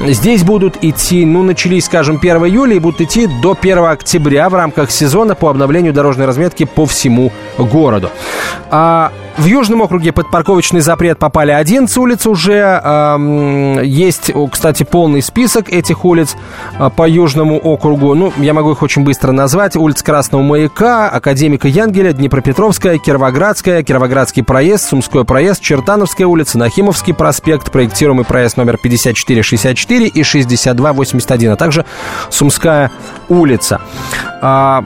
здесь 0.09 0.42
будут 0.42 0.78
идти, 0.82 1.24
ну, 1.24 1.44
начались, 1.44 1.85
скажем, 1.85 2.16
1 2.16 2.46
июля 2.46 2.74
и 2.74 2.80
будут 2.80 3.02
идти 3.02 3.28
до 3.40 3.56
1 3.59 3.85
октября 3.85 4.48
в 4.48 4.54
рамках 4.54 4.90
сезона 4.90 5.37
по 5.37 5.48
обновлению 5.48 5.92
дорожной 5.92 6.26
разметки 6.26 6.64
по 6.64 6.87
всему 6.87 7.30
городу. 7.59 8.11
А 8.70 9.12
в 9.38 9.44
Южном 9.44 9.83
округе 9.83 10.12
под 10.12 10.31
парковочный 10.31 10.81
запрет 10.81 11.18
попали 11.18 11.51
11 11.51 11.94
улиц 11.99 12.27
уже. 12.27 13.83
Есть, 13.85 14.33
кстати, 14.51 14.83
полный 14.83 15.22
список 15.22 15.70
этих 15.70 16.05
улиц 16.05 16.37
э, 16.79 16.90
по 16.94 17.09
Южному 17.09 17.59
округу. 17.59 18.14
Ну, 18.14 18.33
я 18.38 18.55
могу 18.55 18.72
их 18.72 18.83
очень 18.83 19.05
быстро 19.05 19.33
назвать. 19.33 19.77
Улица 19.77 20.05
Красного 20.05 20.42
Маяка, 20.42 21.09
Академика 21.09 21.68
Янгеля, 21.68 22.12
Днепропетровская, 22.12 22.99
Кировоградская, 22.99 23.83
Кировоградский 23.83 24.42
проезд, 24.42 24.88
Сумской 24.88 25.25
проезд, 25.25 25.61
Чертановская 25.61 26.27
улица, 26.27 26.59
Нахимовский 26.59 27.14
проспект, 27.14 27.70
проектируемый 27.70 28.25
проезд 28.25 28.57
номер 28.57 28.79
5464 28.79 30.07
и 30.07 30.22
6281, 30.22 31.51
а 31.51 31.57
также 31.57 31.85
Сумская 32.31 32.90
улица. 33.29 33.81
А, 34.42 34.85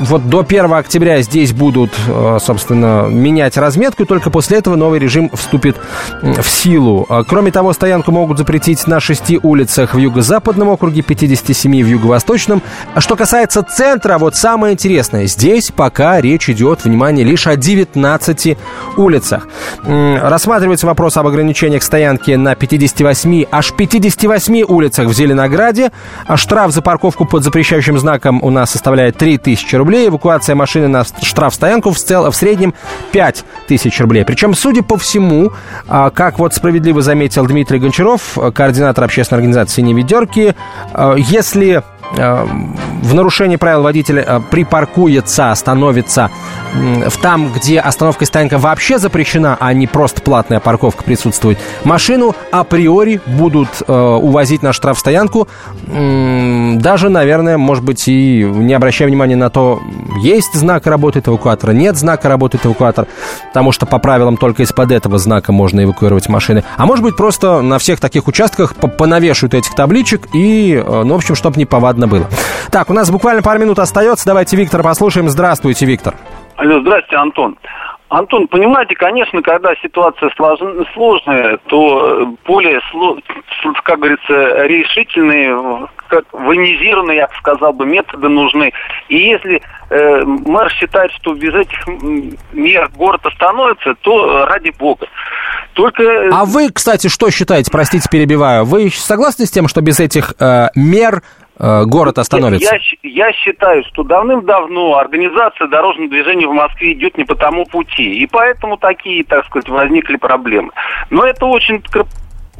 вот 0.00 0.28
до 0.28 0.40
1 0.40 0.72
октября 0.72 1.22
здесь 1.22 1.52
будут, 1.52 1.90
э, 2.08 2.38
собственно, 2.40 3.06
менять 3.08 3.56
размер 3.56 3.71
разметку, 3.72 4.02
и 4.02 4.06
только 4.06 4.30
после 4.30 4.58
этого 4.58 4.76
новый 4.76 4.98
режим 4.98 5.30
вступит 5.32 5.76
в 6.22 6.46
силу. 6.46 7.06
А, 7.08 7.24
кроме 7.24 7.50
того, 7.50 7.72
стоянку 7.72 8.12
могут 8.12 8.38
запретить 8.38 8.86
на 8.86 9.00
шести 9.00 9.40
улицах 9.42 9.94
в 9.94 9.98
юго-западном 9.98 10.68
округе, 10.68 11.02
57 11.02 11.82
в 11.82 11.86
юго-восточном. 11.86 12.62
А 12.94 13.00
что 13.00 13.16
касается 13.16 13.62
центра, 13.62 14.18
вот 14.18 14.36
самое 14.36 14.74
интересное, 14.74 15.26
здесь 15.26 15.70
пока 15.74 16.20
речь 16.20 16.50
идет, 16.50 16.84
внимание, 16.84 17.24
лишь 17.24 17.46
о 17.46 17.56
19 17.56 18.58
улицах. 18.98 19.48
Рассматривается 19.84 20.86
вопрос 20.86 21.16
об 21.16 21.26
ограничениях 21.26 21.82
стоянки 21.82 22.32
на 22.32 22.54
58, 22.54 23.44
аж 23.50 23.72
58 23.72 24.64
улицах 24.68 25.08
в 25.08 25.14
Зеленограде. 25.14 25.92
А 26.26 26.36
штраф 26.36 26.72
за 26.72 26.82
парковку 26.82 27.24
под 27.24 27.42
запрещающим 27.42 27.98
знаком 27.98 28.42
у 28.42 28.50
нас 28.50 28.70
составляет 28.70 29.16
3000 29.16 29.76
рублей. 29.76 30.08
Эвакуация 30.08 30.54
машины 30.54 30.88
на 30.88 31.04
штраф-стоянку 31.04 31.90
в, 31.90 31.98
цел, 31.98 32.30
в 32.30 32.36
среднем 32.36 32.74
5 33.12 33.44
тысяч 33.66 34.00
рублей. 34.00 34.24
Причем, 34.24 34.54
судя 34.54 34.82
по 34.82 34.96
всему, 34.96 35.52
а, 35.88 36.10
как 36.10 36.38
вот 36.38 36.54
справедливо 36.54 37.02
заметил 37.02 37.46
Дмитрий 37.46 37.78
Гончаров, 37.78 38.38
координатор 38.54 39.04
общественной 39.04 39.38
организации 39.38 39.76
«Синие 39.76 39.96
ведерки», 39.96 40.54
а, 40.92 41.14
если 41.16 41.82
в 42.14 43.14
нарушении 43.14 43.56
правил 43.56 43.82
водитель 43.82 44.18
э, 44.18 44.40
припаркуется, 44.50 45.50
остановится 45.50 46.30
в 46.74 47.18
там, 47.20 47.52
где 47.52 47.80
остановка 47.80 48.24
стоянка 48.24 48.58
вообще 48.58 48.98
запрещена, 48.98 49.56
а 49.60 49.72
не 49.72 49.86
просто 49.86 50.22
платная 50.22 50.60
парковка 50.60 51.04
присутствует, 51.04 51.58
машину 51.84 52.34
априори 52.50 53.20
будут 53.26 53.68
э, 53.86 53.92
увозить 53.92 54.62
на 54.62 54.72
штрафстоянку, 54.72 55.48
э, 55.86 56.72
даже, 56.76 57.08
наверное, 57.08 57.58
может 57.58 57.84
быть, 57.84 58.08
и 58.08 58.42
не 58.42 58.72
обращая 58.72 59.08
внимания 59.08 59.36
на 59.36 59.50
то, 59.50 59.80
есть 60.22 60.54
знак 60.54 60.86
работает 60.86 61.28
эвакуатора, 61.28 61.72
нет 61.72 61.96
знака 61.96 62.28
работает 62.28 62.64
эвакуатор, 62.64 63.06
потому 63.48 63.72
что 63.72 63.86
по 63.86 63.98
правилам 63.98 64.36
только 64.36 64.62
из-под 64.62 64.92
этого 64.92 65.18
знака 65.18 65.52
можно 65.52 65.84
эвакуировать 65.84 66.28
машины. 66.28 66.64
А 66.76 66.86
может 66.86 67.04
быть, 67.04 67.16
просто 67.16 67.60
на 67.60 67.78
всех 67.78 68.00
таких 68.00 68.28
участках 68.28 68.74
понавешивают 68.74 69.54
этих 69.54 69.74
табличек 69.74 70.28
и, 70.32 70.74
э, 70.74 71.02
ну, 71.04 71.14
в 71.14 71.16
общем, 71.18 71.34
чтобы 71.34 71.58
не 71.58 71.66
повадно 71.66 72.01
было. 72.06 72.26
Так, 72.70 72.90
у 72.90 72.92
нас 72.92 73.10
буквально 73.10 73.42
пару 73.42 73.58
минут 73.58 73.78
остается. 73.78 74.26
Давайте 74.26 74.56
Виктора 74.56 74.82
послушаем. 74.82 75.28
Здравствуйте, 75.28 75.86
Виктор. 75.86 76.14
Алло, 76.56 76.80
здрасте, 76.80 77.16
Антон. 77.16 77.56
Антон, 78.12 78.46
понимаете, 78.46 78.94
конечно, 78.94 79.40
когда 79.40 79.74
ситуация 79.82 80.30
сложная, 80.92 81.56
то 81.66 82.36
более, 82.44 82.78
как 83.84 83.98
говорится, 83.98 84.66
решительные, 84.66 85.88
как 86.08 86.26
военизированные, 86.32 87.16
я 87.16 87.26
бы 87.26 87.32
сказал 87.38 87.72
бы, 87.72 87.86
методы 87.86 88.28
нужны. 88.28 88.70
И 89.08 89.16
если 89.16 89.62
э, 89.88 90.24
мэр 90.24 90.70
считает, 90.72 91.10
что 91.12 91.32
без 91.32 91.54
этих 91.54 91.86
мер 92.52 92.90
город 92.94 93.24
остановится, 93.24 93.94
то 94.02 94.44
ради 94.44 94.74
бога. 94.78 95.06
Только... 95.72 96.28
А 96.34 96.44
вы, 96.44 96.70
кстати, 96.70 97.08
что 97.08 97.30
считаете, 97.30 97.70
простите, 97.70 98.06
перебиваю, 98.12 98.66
вы 98.66 98.90
согласны 98.90 99.46
с 99.46 99.50
тем, 99.50 99.68
что 99.68 99.80
без 99.80 100.00
этих 100.00 100.34
э, 100.38 100.68
мер 100.74 101.22
Э, 101.22 101.41
город 101.58 102.18
остановится? 102.18 102.76
Я, 103.02 103.26
я 103.26 103.32
считаю, 103.32 103.84
что 103.84 104.02
давным-давно 104.02 104.96
организация 104.96 105.68
дорожного 105.68 106.10
движения 106.10 106.46
в 106.46 106.52
Москве 106.52 106.92
идет 106.92 107.16
не 107.16 107.24
по 107.24 107.34
тому 107.34 107.64
пути. 107.66 108.18
И 108.20 108.26
поэтому 108.26 108.76
такие, 108.76 109.24
так 109.24 109.46
сказать, 109.46 109.68
возникли 109.68 110.16
проблемы. 110.16 110.70
Но 111.10 111.24
это 111.24 111.46
очень 111.46 111.82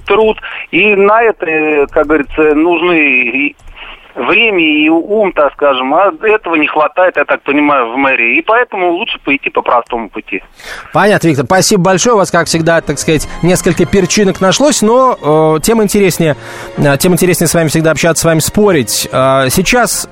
труд. 0.07 0.39
И 0.71 0.95
на 0.95 1.23
это, 1.23 1.87
как 1.91 2.07
говорится, 2.07 2.55
нужны 2.55 3.55
время 4.15 4.61
и 4.61 4.89
ум, 4.89 5.33
так 5.33 5.53
скажем, 5.55 5.95
а 5.95 6.13
этого 6.23 6.55
не 6.57 6.67
хватает, 6.67 7.17
я 7.17 7.25
так 7.25 7.43
понимаю, 7.43 7.93
в 7.93 7.97
мэрии. 7.97 8.39
И 8.39 8.43
поэтому 8.43 8.91
лучше 8.93 9.19
пойти 9.25 9.51
по 9.51 9.63
простому 9.63 10.09
пути. 10.09 10.43
Понятно, 10.93 11.29
Виктор. 11.29 11.47
Спасибо 11.47 11.83
большое. 11.83 12.15
У 12.15 12.19
вас, 12.19 12.31
как 12.31 12.47
всегда, 12.47 12.81
так 12.81 12.99
сказать, 12.99 13.29
несколько 13.43 13.85
перчинок 13.87 14.41
нашлось, 14.41 14.83
но 14.83 15.57
э, 15.57 15.61
тем 15.61 15.83
интереснее, 15.83 16.37
э, 16.77 16.97
тем 16.99 17.13
интереснее 17.13 17.49
с 17.49 17.55
вами 17.55 17.69
всегда 17.69 17.91
общаться, 17.93 18.23
с 18.23 18.25
вами 18.25 18.41
спорить. 18.41 19.09
Э, 19.13 19.49
сейчас 19.51 20.09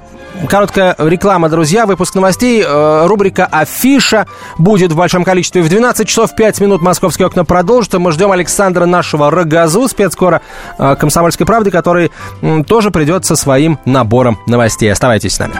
Короткая 0.48 0.94
реклама, 0.98 1.48
друзья. 1.48 1.86
Выпуск 1.86 2.14
новостей. 2.14 2.64
Э, 2.66 3.06
рубрика 3.06 3.46
«Афиша» 3.46 4.26
будет 4.58 4.92
в 4.92 4.96
большом 4.96 5.24
количестве. 5.24 5.62
В 5.62 5.68
12 5.68 6.08
часов 6.08 6.34
5 6.34 6.60
минут 6.60 6.82
«Московские 6.82 7.26
окна» 7.26 7.44
продолжатся. 7.44 7.98
Мы 7.98 8.12
ждем 8.12 8.32
Александра 8.32 8.86
нашего 8.86 9.30
Рогазу, 9.30 9.86
спецкора 9.88 10.40
э, 10.78 10.96
«Комсомольской 10.96 11.46
правды», 11.46 11.70
который 11.70 12.10
тоже 12.66 12.90
придет 12.90 13.24
со 13.24 13.36
своим 13.36 13.78
набором 13.84 14.38
новостей. 14.46 14.90
Оставайтесь 14.90 15.34
с 15.34 15.38
нами. 15.38 15.54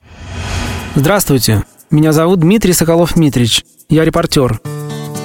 Здравствуйте. 0.95 1.65
Меня 1.91 2.13
зовут 2.13 2.41
Дмитрий 2.41 2.73
Соколов-Митрич. 2.73 3.65
Я 3.89 4.05
репортер. 4.05 4.61